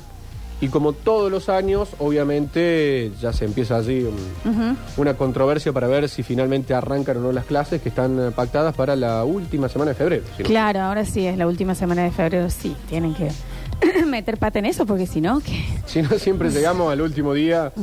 Y 0.61 0.69
como 0.69 0.93
todos 0.93 1.29
los 1.31 1.49
años, 1.49 1.89
obviamente 1.99 3.11
ya 3.21 3.33
se 3.33 3.45
empieza 3.45 3.75
allí 3.77 4.03
un- 4.03 4.77
una 4.97 5.15
controversia 5.15 5.73
para 5.73 5.87
ver 5.87 6.07
si 6.09 6.23
finalmente 6.23 6.73
arrancan 6.73 7.17
o 7.17 7.19
no 7.21 7.31
las 7.31 7.45
clases 7.45 7.81
que 7.81 7.89
están 7.89 8.17
eh, 8.19 8.31
pactadas 8.31 8.73
para 8.75 8.95
la 8.95 9.23
última 9.25 9.67
semana 9.69 9.91
de 9.91 9.95
febrero. 9.95 10.23
si 10.37 10.43
no- 10.43 10.47
Claro, 10.49 10.81
ahora 10.81 11.03
sí 11.05 11.25
es 11.27 11.37
la 11.37 11.45
última 11.47 11.75
semana 11.75 12.03
de 12.03 12.11
febrero. 12.11 12.49
Sí, 12.49 12.75
tienen 12.89 13.13
que 13.13 13.29
meter 14.05 14.37
pata 14.37 14.59
en 14.59 14.65
eso 14.65 14.85
porque 14.85 15.05
si 15.07 15.19
no, 15.21 15.41
¿qué? 15.41 15.61
Si 15.85 16.01
no, 16.01 16.09
siempre 16.17 16.49
llegamos 16.49 16.91
al 16.91 17.01
último 17.01 17.33
día. 17.33 17.73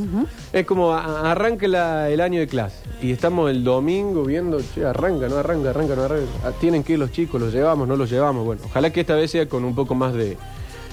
Es 0.52 0.64
como 0.66 0.92
a- 0.92 1.30
arranca 1.30 1.68
la- 1.68 2.08
el 2.08 2.20
año 2.22 2.40
de 2.40 2.46
clase. 2.46 2.76
Y 3.02 3.12
estamos 3.12 3.50
el 3.50 3.64
domingo 3.64 4.24
viendo, 4.24 4.58
che, 4.74 4.84
arranca, 4.84 5.28
no 5.28 5.36
arranca, 5.36 5.70
arranca, 5.70 5.94
no 5.94 6.02
arranca. 6.04 6.26
Ah, 6.44 6.52
Tienen 6.58 6.82
que 6.84 6.94
ir 6.94 6.98
los 6.98 7.12
chicos, 7.12 7.40
los 7.40 7.52
llevamos, 7.52 7.86
no 7.86 7.96
los 7.96 8.08
llevamos. 8.10 8.44
Bueno, 8.46 8.62
ojalá 8.64 8.90
que 8.90 9.00
esta 9.02 9.14
vez 9.14 9.30
sea 9.30 9.46
con 9.46 9.64
un 9.64 9.74
poco 9.74 9.94
más 9.94 10.14
de 10.14 10.36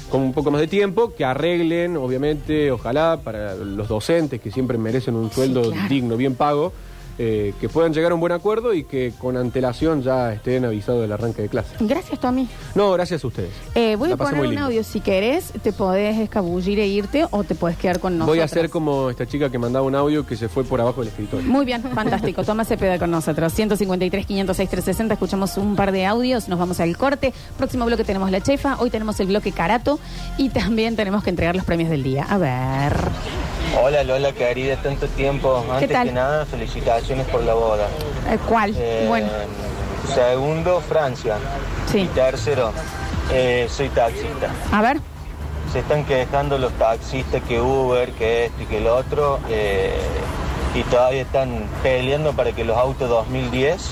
con 0.09 0.21
un 0.21 0.33
poco 0.33 0.51
más 0.51 0.61
de 0.61 0.67
tiempo, 0.67 1.13
que 1.15 1.23
arreglen, 1.23 1.97
obviamente, 1.97 2.71
ojalá 2.71 3.19
para 3.23 3.55
los 3.55 3.87
docentes 3.87 4.41
que 4.41 4.51
siempre 4.51 4.77
merecen 4.77 5.15
un 5.15 5.31
sueldo 5.31 5.71
claro. 5.71 5.87
digno, 5.87 6.17
bien 6.17 6.35
pago, 6.35 6.73
eh, 7.21 7.53
que 7.59 7.67
puedan 7.67 7.93
llegar 7.93 8.13
a 8.13 8.15
un 8.15 8.21
buen 8.21 8.31
acuerdo 8.31 8.73
y 8.73 8.85
que 8.85 9.11
con 9.19 9.35
antelación 9.35 10.01
ya 10.01 10.31
estén 10.33 10.63
avisados 10.63 11.01
del 11.01 11.11
arranque 11.11 11.41
de 11.41 11.49
clase. 11.49 11.75
Gracias, 11.81 12.17
Tommy. 12.19 12.47
No, 12.75 12.93
gracias 12.93 13.21
a 13.23 13.27
ustedes. 13.27 13.51
Eh, 13.75 13.97
voy 13.97 14.07
La 14.07 14.15
a 14.15 14.17
poner 14.17 14.39
un 14.39 14.47
lindo. 14.47 14.61
audio. 14.65 14.83
Si 14.85 15.01
querés, 15.01 15.51
te 15.61 15.73
podés 15.73 16.17
escabullir 16.17 16.79
e 16.79 16.87
irte 16.87 17.25
o 17.29 17.43
te 17.43 17.55
podés 17.55 17.75
quedar 17.77 17.99
con 17.99 18.13
nosotros. 18.17 18.35
Voy 18.37 18.39
a 18.41 18.45
hacer 18.45 18.69
como 18.69 19.09
esta 19.09 19.27
chica 19.27 19.49
que 19.49 19.59
mandaba 19.59 19.85
un 19.85 19.95
audio 19.95 20.25
que 20.25 20.37
se 20.37 20.47
fue 20.47 20.63
por 20.63 20.79
abajo 20.79 21.01
del 21.01 21.09
escritorio. 21.09 21.45
Muy 21.45 21.65
bien, 21.65 21.83
fantástico. 21.83 22.43
Tomás 22.45 22.69
Cepeda 22.69 22.97
con 22.97 23.11
nosotros. 23.11 23.51
153, 23.53 24.25
506, 24.25 24.69
360. 24.69 25.13
Escuchamos 25.15 25.57
un 25.57 25.75
par 25.75 25.91
de 25.91 26.05
audios. 26.05 26.47
Nos 26.47 26.57
vamos 26.57 26.79
al 26.79 26.95
corte. 26.97 27.33
Próximo 27.57 27.85
bloque 27.85 28.05
tenemos 28.05 28.31
la 28.31 28.39
chefa. 28.41 28.77
Hoy 28.79 28.89
tenemos 28.89 29.19
el 29.19 29.27
bloque 29.27 29.51
Carato. 29.51 29.99
Y 30.37 30.47
también 30.49 30.95
tenemos 30.95 31.21
que 31.21 31.31
entregar 31.31 31.53
los 31.53 31.65
premios 31.65 31.89
del 31.89 32.01
día. 32.03 32.25
A 32.29 32.37
ver. 32.37 33.58
Hola 33.77 34.03
Lola, 34.03 34.31
querida, 34.33 34.75
tanto 34.77 35.07
tiempo. 35.07 35.63
Antes 35.71 35.89
tal? 35.89 36.07
que 36.07 36.11
nada, 36.13 36.45
felicitaciones 36.45 37.27
por 37.27 37.43
la 37.43 37.53
boda. 37.53 37.87
eh, 38.29 38.37
¿Cuál? 38.47 38.73
Eh, 38.77 39.05
bueno, 39.07 39.27
Segundo, 40.13 40.81
Francia. 40.81 41.35
Sí. 41.91 41.99
Y 42.01 42.05
tercero, 42.07 42.71
eh, 43.31 43.67
soy 43.69 43.89
taxista. 43.89 44.49
a 44.71 44.81
ver. 44.81 44.99
Se 45.71 45.79
están 45.79 46.03
quejando 46.05 46.57
los 46.57 46.71
taxistas 46.73 47.43
que 47.47 47.61
Uber, 47.61 48.11
que 48.13 48.45
esto 48.45 48.63
y 48.63 48.65
que 48.65 48.77
el 48.79 48.87
otro. 48.87 49.39
eh, 49.49 49.97
y 50.75 50.83
todavía 50.83 51.23
están 51.23 51.65
peleando 51.81 52.33
para 52.33 52.51
que 52.51 52.63
los 52.63 52.77
autos 52.77 53.09
2010 53.09 53.91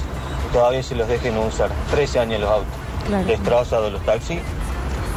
todavía 0.53 0.83
se 0.83 0.93
los 0.95 1.07
dejen 1.07 1.35
usar. 1.37 1.69
13 1.91 2.19
años 2.19 2.39
los 2.41 2.49
autos. 2.51 2.73
Claro. 3.07 3.25
Destrozados 3.25 3.91
los 3.91 4.01
taxis 4.05 4.39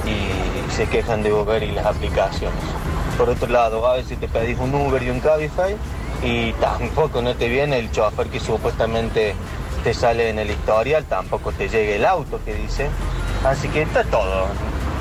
y 0.06 0.72
se 0.74 0.86
quejan 0.86 1.22
de 1.22 1.32
Uber 1.34 1.62
y 1.62 1.72
las 1.72 1.84
aplicaciones. 1.86 2.58
Por 3.20 3.28
otro 3.28 3.48
lado, 3.48 3.87
a 3.87 3.96
veces 3.96 4.18
te 4.18 4.28
pedís 4.28 4.59
un 4.59 4.74
Uber 4.74 5.02
y 5.02 5.11
un 5.11 5.20
Cabify 5.20 5.76
y 6.22 6.54
tampoco 6.54 7.20
no 7.20 7.35
te 7.35 7.50
viene 7.50 7.78
el 7.78 7.92
chofer 7.92 8.28
que 8.28 8.40
supuestamente 8.40 9.35
te 9.85 9.92
sale 9.92 10.30
en 10.30 10.38
el 10.38 10.50
historial, 10.50 11.04
tampoco 11.04 11.52
te 11.52 11.68
llega 11.68 11.96
el 11.96 12.06
auto 12.06 12.40
que 12.46 12.54
dice. 12.54 12.88
Así 13.44 13.68
que 13.68 13.83
está 13.83 14.04
todo 14.04 14.46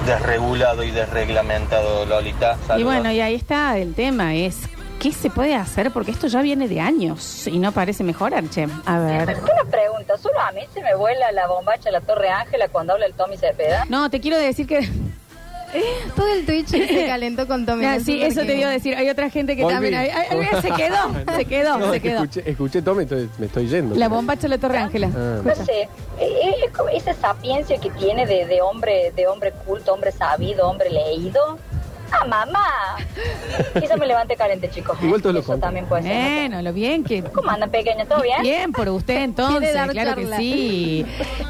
desregulado 0.06 0.84
y 0.84 0.92
desreglamentado, 0.92 2.06
Lolita. 2.06 2.58
Y 2.78 2.84
bueno, 2.84 3.10
y 3.10 3.22
ahí 3.22 3.36
está 3.36 3.78
el 3.78 3.94
tema. 3.94 4.36
Es. 4.36 4.58
¿Qué 5.00 5.14
se 5.14 5.30
puede 5.30 5.56
hacer? 5.56 5.92
Porque 5.92 6.12
esto 6.12 6.28
ya 6.28 6.42
viene 6.42 6.68
de 6.68 6.82
años 6.82 7.48
y 7.48 7.58
no 7.58 7.72
parece 7.72 8.04
mejorar, 8.04 8.50
che. 8.50 8.68
A 8.86 9.00
ver. 9.00 9.38
Una 9.42 9.72
pregunta, 9.72 10.18
¿solo 10.18 10.42
a 10.42 10.52
mí 10.52 10.64
se 10.74 10.82
me 10.82 10.94
vuela 10.94 11.32
la 11.32 11.48
bombacha 11.48 11.88
a 11.88 11.94
la 11.94 12.02
Torre 12.02 12.30
Ángela 12.30 12.68
cuando 12.68 12.92
habla 12.92 13.06
el 13.06 13.14
Tommy 13.14 13.38
Cepeda? 13.38 13.86
No, 13.88 14.10
te 14.10 14.20
quiero 14.20 14.38
decir 14.38 14.68
que. 14.68 14.90
Todo 16.16 16.34
el 16.34 16.46
Twitch 16.46 16.68
se 16.70 17.06
calentó 17.08 17.48
con 17.48 17.66
Tommy. 17.66 17.86
Ah, 17.86 17.94
no 17.94 18.00
sé 18.00 18.06
sí, 18.06 18.18
por 18.20 18.28
eso 18.28 18.42
qué. 18.42 18.48
te 18.48 18.56
iba 18.58 18.70
a 18.70 18.72
decir. 18.72 18.96
Hay 18.96 19.10
otra 19.10 19.30
gente 19.30 19.56
que 19.56 19.64
Volví. 19.64 19.74
también. 19.76 19.96
ay, 19.96 20.10
ay, 20.14 20.26
ay, 20.32 20.62
se 20.62 20.72
quedó, 20.72 21.36
se 21.36 21.46
quedó, 21.46 21.78
No, 21.80 21.90
se 21.92 21.96
es 21.98 22.02
que 22.02 22.10
quedó. 22.10 22.24
Escuché, 22.24 22.50
escuché 22.50 22.82
Tommy, 22.82 23.04
entonces 23.04 23.30
me 23.40 23.46
estoy 23.46 23.68
yendo. 23.68 23.96
La 23.96 24.08
bombacha 24.10 24.44
de 24.44 24.50
la 24.50 24.58
Torre 24.58 24.78
Ángela. 24.78 25.10
Ah. 25.16 25.42
No 25.44 25.56
sé, 25.56 25.90
eh, 26.20 26.56
es 26.66 26.72
como 26.76 26.90
esa 26.90 27.14
sapiencia 27.14 27.78
que 27.80 27.90
tiene 27.92 28.26
de, 28.26 28.46
de 28.46 28.62
hombre 28.62 29.12
de 29.16 29.28
hombre 29.28 29.52
culto, 29.66 29.94
hombre 29.94 30.12
sabido, 30.12 30.68
hombre 30.70 30.90
leído. 30.90 31.58
¡Ah, 32.12 32.26
mamá! 32.26 32.98
Quizá 33.80 33.96
me 33.98 34.06
levante 34.08 34.36
caliente, 34.36 34.70
chicos. 34.70 34.98
Igual 35.02 35.22
todo 35.22 35.34
lo 35.34 35.40
Eso 35.40 35.58
también 35.58 35.86
puede 35.86 36.04
ser. 36.04 36.14
Bueno, 36.14 36.62
lo 36.62 36.74
bien 36.74 37.04
que... 37.04 37.22
¿Cómo 37.24 37.50
andan 37.50 37.70
pequeños? 37.70 38.08
¿Todo 38.08 38.22
bien? 38.22 38.42
Bien, 38.42 38.72
por 38.72 38.90
usted 38.90 39.18
entonces, 39.24 39.60
Quiere 39.60 39.74
dar 39.74 39.90
claro 39.92 40.10
charla. 40.22 40.38
que 40.38 40.42
sí. 40.44 41.06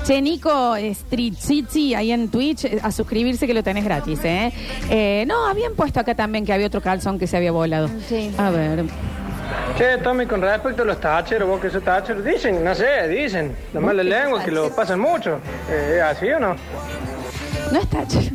Che, 0.05 0.21
Nico, 0.21 0.75
Street 0.75 1.33
City, 1.37 1.93
ahí 1.95 2.11
en 2.11 2.29
Twitch, 2.29 2.65
eh, 2.65 2.79
a 2.83 2.91
suscribirse 2.91 3.47
que 3.47 3.53
lo 3.53 3.63
tenés 3.63 3.83
gratis, 3.85 4.19
¿eh? 4.23 4.51
Eh, 4.89 5.23
No, 5.27 5.45
habían 5.47 5.73
puesto 5.75 5.99
acá 5.99 6.15
también 6.15 6.45
que 6.45 6.53
había 6.53 6.67
otro 6.67 6.81
calzón 6.81 7.17
que 7.19 7.27
se 7.27 7.37
había 7.37 7.51
volado. 7.51 7.89
Sí. 8.07 8.33
A 8.37 8.49
ver. 8.49 8.83
Che, 9.77 9.97
Tommy, 9.99 10.25
con 10.25 10.41
respecto 10.41 10.83
a 10.83 10.85
los 10.85 10.99
tacheros, 10.99 11.47
vos 11.47 11.59
que 11.61 11.69
sos 11.69 11.83
tachero, 11.83 12.21
dicen, 12.21 12.63
no 12.63 12.75
sé, 12.75 13.07
dicen, 13.07 13.55
la 13.73 13.79
mala 13.79 14.03
lengua 14.03 14.43
que 14.43 14.51
lo 14.51 14.69
pasan 14.75 14.99
mucho. 14.99 15.39
Eh, 15.69 15.95
¿Es 15.97 16.01
así 16.03 16.29
o 16.29 16.39
no? 16.39 16.55
No 17.71 17.79
está 17.79 17.99
ch- 18.03 18.31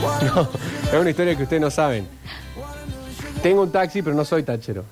No, 0.34 0.48
es 0.92 0.94
una 1.00 1.10
historia 1.10 1.36
que 1.36 1.42
ustedes 1.44 1.60
no 1.62 1.70
saben. 1.70 2.06
Tengo 3.42 3.62
un 3.62 3.70
taxi, 3.72 4.02
pero 4.02 4.14
no 4.16 4.24
soy 4.24 4.42
tachero. 4.42 4.84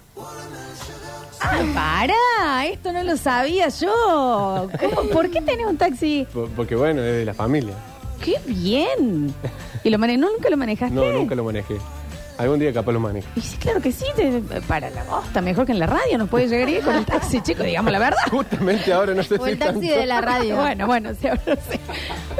Ah, 1.40 1.62
para, 1.74 2.66
esto 2.66 2.92
no 2.92 3.02
lo 3.02 3.16
sabía 3.16 3.68
yo. 3.68 4.68
¿Cómo? 4.80 5.08
¿Por 5.10 5.30
qué 5.30 5.40
tenés 5.42 5.66
un 5.66 5.76
taxi? 5.76 6.26
Por- 6.32 6.48
Porque 6.50 6.74
bueno, 6.74 7.02
es 7.02 7.12
de 7.12 7.24
la 7.24 7.34
familia. 7.34 7.74
¡Qué 8.22 8.36
bien! 8.46 9.32
¿Y 9.84 9.90
lo 9.90 9.98
mane- 9.98 10.16
¿No 10.16 10.30
nunca 10.32 10.48
lo 10.48 10.56
manejaste? 10.56 10.94
No, 10.94 11.10
nunca 11.12 11.34
lo 11.34 11.44
manejé. 11.44 11.76
Algún 12.38 12.58
día 12.58 12.72
capaz 12.72 12.92
lo 12.92 13.00
manejo. 13.00 13.26
Y 13.34 13.40
sí, 13.40 13.56
claro 13.56 13.80
que 13.80 13.90
sí, 13.92 14.04
te- 14.14 14.42
para 14.68 14.90
la 14.90 15.04
bosta, 15.04 15.40
mejor 15.40 15.64
que 15.64 15.72
en 15.72 15.78
la 15.78 15.86
radio, 15.86 16.18
nos 16.18 16.28
puede 16.28 16.48
llegar 16.48 16.68
a 16.68 16.70
ir 16.70 16.82
con 16.82 16.94
el 16.94 17.06
taxi, 17.06 17.40
chico, 17.40 17.62
digamos 17.62 17.90
la 17.90 17.98
verdad. 17.98 18.18
Justamente 18.30 18.92
ahora 18.92 19.14
no 19.14 19.22
sé 19.22 19.36
O 19.38 19.44
si 19.44 19.52
el 19.52 19.58
taxi 19.58 19.80
tanto. 19.80 20.00
de 20.00 20.06
la 20.06 20.20
radio. 20.20 20.56
Bueno, 20.56 20.86
bueno, 20.86 21.10
sí, 21.18 21.26
ahora 21.28 21.42
sí. 21.70 21.78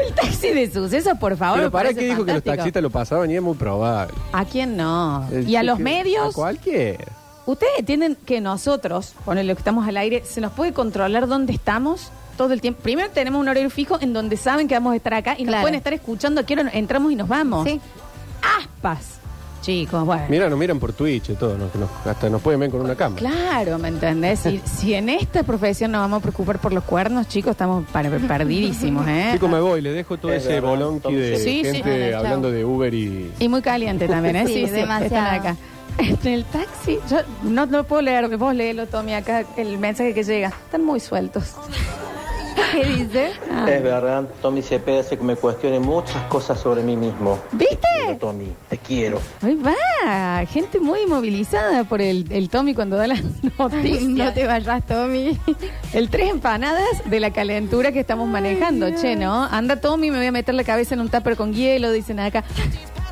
El 0.06 0.12
taxi 0.14 0.48
de 0.50 0.70
sucesos, 0.70 1.14
por 1.18 1.36
favor. 1.36 1.56
Pero 1.58 1.68
me 1.68 1.70
para 1.72 1.84
parece 1.88 2.00
que 2.00 2.06
dijo 2.06 2.24
que 2.24 2.32
los 2.32 2.42
fantástico. 2.42 2.56
taxistas 2.56 2.82
lo 2.82 2.90
pasaban 2.90 3.30
y 3.30 3.36
es 3.36 3.42
muy 3.42 3.54
probable. 3.54 4.12
¿A 4.32 4.44
quién 4.44 4.76
no? 4.76 5.26
El 5.32 5.48
¿Y 5.48 5.56
a 5.56 5.60
que- 5.60 5.66
los 5.66 5.78
A 5.78 5.82
medios? 5.82 6.34
cualquiera. 6.34 7.04
Ustedes 7.46 7.72
entienden 7.78 8.16
que 8.26 8.40
nosotros, 8.40 9.14
ponele 9.24 9.54
que 9.54 9.60
estamos 9.60 9.86
al 9.88 9.96
aire, 9.96 10.22
se 10.26 10.40
nos 10.40 10.52
puede 10.52 10.72
controlar 10.72 11.26
dónde 11.28 11.52
estamos 11.52 12.10
todo 12.36 12.52
el 12.52 12.60
tiempo. 12.60 12.82
Primero 12.82 13.08
tenemos 13.14 13.40
un 13.40 13.48
horario 13.48 13.70
fijo 13.70 13.98
en 14.00 14.12
donde 14.12 14.36
saben 14.36 14.68
que 14.68 14.74
vamos 14.74 14.92
a 14.92 14.96
estar 14.96 15.14
acá 15.14 15.36
y 15.38 15.44
nos 15.44 15.52
Claro. 15.52 15.62
pueden 15.62 15.76
estar 15.76 15.92
escuchando. 15.94 16.44
Quiero 16.44 16.64
entramos 16.72 17.12
y 17.12 17.14
nos 17.14 17.28
vamos. 17.28 17.66
Sí. 17.66 17.80
Aspas. 18.58 19.20
Chicos, 19.66 20.04
bueno. 20.06 20.22
Mira, 20.28 20.48
nos 20.48 20.56
miran 20.56 20.78
por 20.78 20.92
Twitch 20.92 21.30
y 21.30 21.34
todo, 21.34 21.58
¿no? 21.58 21.72
Que 21.72 21.78
nos- 21.78 21.90
hasta 22.06 22.30
nos 22.30 22.40
pueden 22.40 22.60
ver 22.60 22.70
con 22.70 22.82
una 22.82 22.94
cámara. 22.94 23.18
Claro, 23.18 23.78
¿me 23.80 23.88
entendés? 23.88 24.38
Si, 24.38 24.60
si 24.64 24.94
en 24.94 25.08
esta 25.08 25.42
profesión 25.42 25.90
nos 25.90 26.02
vamos 26.02 26.18
a 26.20 26.22
preocupar 26.22 26.60
por 26.60 26.72
los 26.72 26.84
cuernos, 26.84 27.26
chicos, 27.26 27.50
estamos 27.50 27.84
par- 27.88 28.08
perdidísimos, 28.08 29.04
¿eh? 29.08 29.30
Chicos, 29.32 29.50
me 29.50 29.58
voy, 29.58 29.80
le 29.82 29.90
dejo 29.90 30.18
todo 30.18 30.32
Es 30.32 30.44
ese 30.44 30.54
verdad, 30.60 30.68
bolonqui 30.68 31.14
de 31.14 31.36
Sí, 31.38 31.62
sí. 31.64 31.64
gente 31.64 31.82
Bueno, 31.82 32.10
chao. 32.10 32.18
hablando 32.20 32.50
de 32.52 32.64
Uber 32.64 32.94
y. 32.94 33.32
Y 33.40 33.48
muy 33.48 33.60
caliente 33.60 34.06
también, 34.06 34.36
¿eh? 34.36 34.46
Sí, 34.46 34.54
Sí, 34.54 34.66
sí, 34.66 34.70
demasiado. 34.70 35.04
están 35.16 35.34
acá. 35.34 35.56
En 35.98 36.28
el 36.32 36.44
taxi, 36.44 36.98
yo 37.10 37.18
no, 37.42 37.66
no 37.66 37.82
puedo 37.84 38.02
leer, 38.02 38.36
vos 38.36 38.54
léelo, 38.54 38.86
Tommy, 38.86 39.14
acá 39.14 39.44
el 39.56 39.78
mensaje 39.78 40.14
que 40.14 40.22
llega. 40.22 40.48
Están 40.48 40.84
muy 40.84 41.00
sueltos. 41.00 41.54
¿Qué 42.72 42.84
dice? 42.84 43.32
Ah. 43.50 43.66
Es 43.68 43.82
verdad, 43.82 44.24
Tommy 44.40 44.62
Cepeda 44.62 45.00
hace 45.00 45.16
que 45.16 45.24
me 45.24 45.36
cuestione 45.36 45.78
muchas 45.78 46.22
cosas 46.24 46.58
sobre 46.60 46.82
mí 46.82 46.96
mismo. 46.96 47.38
¿Viste? 47.52 47.78
Pero, 48.06 48.16
Tommy, 48.18 48.52
te 48.68 48.78
quiero. 48.78 49.20
Ahí 49.42 49.54
va, 49.54 50.44
gente 50.46 50.80
muy 50.80 51.06
movilizada 51.06 51.84
por 51.84 52.00
el, 52.00 52.26
el 52.30 52.48
Tommy 52.48 52.74
cuando 52.74 52.96
da 52.96 53.06
las 53.06 53.22
noticias. 53.58 54.02
No 54.02 54.32
te 54.32 54.46
vayas, 54.46 54.86
Tommy. 54.86 55.38
El 55.92 56.10
tres 56.10 56.30
empanadas 56.30 56.84
de 57.06 57.20
la 57.20 57.30
calentura 57.32 57.92
que 57.92 58.00
estamos 58.00 58.28
manejando, 58.28 58.90
che, 58.90 59.16
¿no? 59.16 59.44
Anda 59.44 59.80
Tommy, 59.80 60.10
me 60.10 60.18
voy 60.18 60.26
a 60.26 60.32
meter 60.32 60.54
la 60.54 60.64
cabeza 60.64 60.94
en 60.94 61.00
un 61.00 61.08
tupper 61.08 61.36
con 61.36 61.54
hielo, 61.54 61.90
dicen 61.90 62.20
acá. 62.20 62.44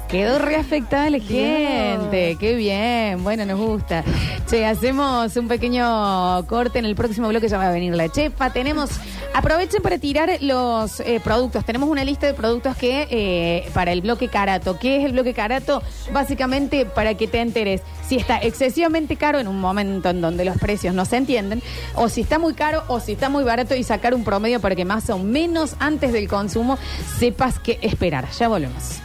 Quedó 0.09 0.39
reafectada 0.39 1.11
la 1.11 1.19
gente, 1.19 2.37
qué 2.39 2.55
bien, 2.55 3.25
bueno, 3.25 3.45
nos 3.47 3.59
gusta. 3.59 4.05
Che, 4.49 4.65
hacemos 4.65 5.35
un 5.37 5.49
pequeño 5.49 6.47
corte 6.47 6.79
en 6.79 6.85
el 6.85 6.95
próximo 6.95 7.29
bloque, 7.29 7.49
ya 7.49 7.59
va 7.59 7.69
a 7.69 7.73
venir 7.73 7.97
la 7.97 8.09
chefa. 8.09 8.51
Tenemos, 8.51 8.91
aprovechen 9.35 9.83
para 9.83 9.99
tirar 9.99 10.31
los 10.41 11.01
eh, 11.01 11.21
productos. 11.23 11.65
Tenemos 11.65 11.89
una 11.89 12.05
lista 12.05 12.27
de 12.27 12.35
productos 12.35 12.77
que 12.77 13.07
eh, 13.11 13.71
para 13.75 13.93
el 13.93 14.01
bloque 14.01 14.29
carato. 14.29 14.79
¿Qué 14.79 14.99
es 14.99 15.05
el 15.05 15.13
bloque 15.13 15.35
carato? 15.35 15.83
Básicamente 16.13 16.87
para 16.87 17.15
que 17.15 17.27
te 17.29 17.41
enteres 17.41 17.83
si 18.09 18.17
está 18.17 18.39
excesivamente 18.39 19.17
caro 19.17 19.39
en 19.41 19.49
un 19.49 19.61
momento 19.61 20.11
en 20.11 20.21
donde 20.21 20.45
los 20.45 20.57
precios 20.59 20.95
no 20.95 21.05
se 21.05 21.17
entienden, 21.17 21.63
o 21.95 22.09
si 22.09 22.21
está 22.21 22.39
muy 22.39 22.55
caro 22.55 22.85
o 22.89 23.01
si 23.01 23.13
está 23.13 23.29
muy 23.29 23.45
barato 23.45 23.75
y 23.75 23.83
sacar 23.83 24.15
un 24.15 24.25
promedio 24.25 24.61
para 24.61 24.75
que 24.77 24.85
más 24.85 25.11
o 25.11 25.19
menos 25.19 25.75
antes 25.81 26.13
del 26.13 26.29
consumo 26.29 26.79
sepas 27.19 27.59
qué 27.59 27.79
esperar. 27.83 28.29
Ya 28.39 28.49
volvemos. 28.49 29.01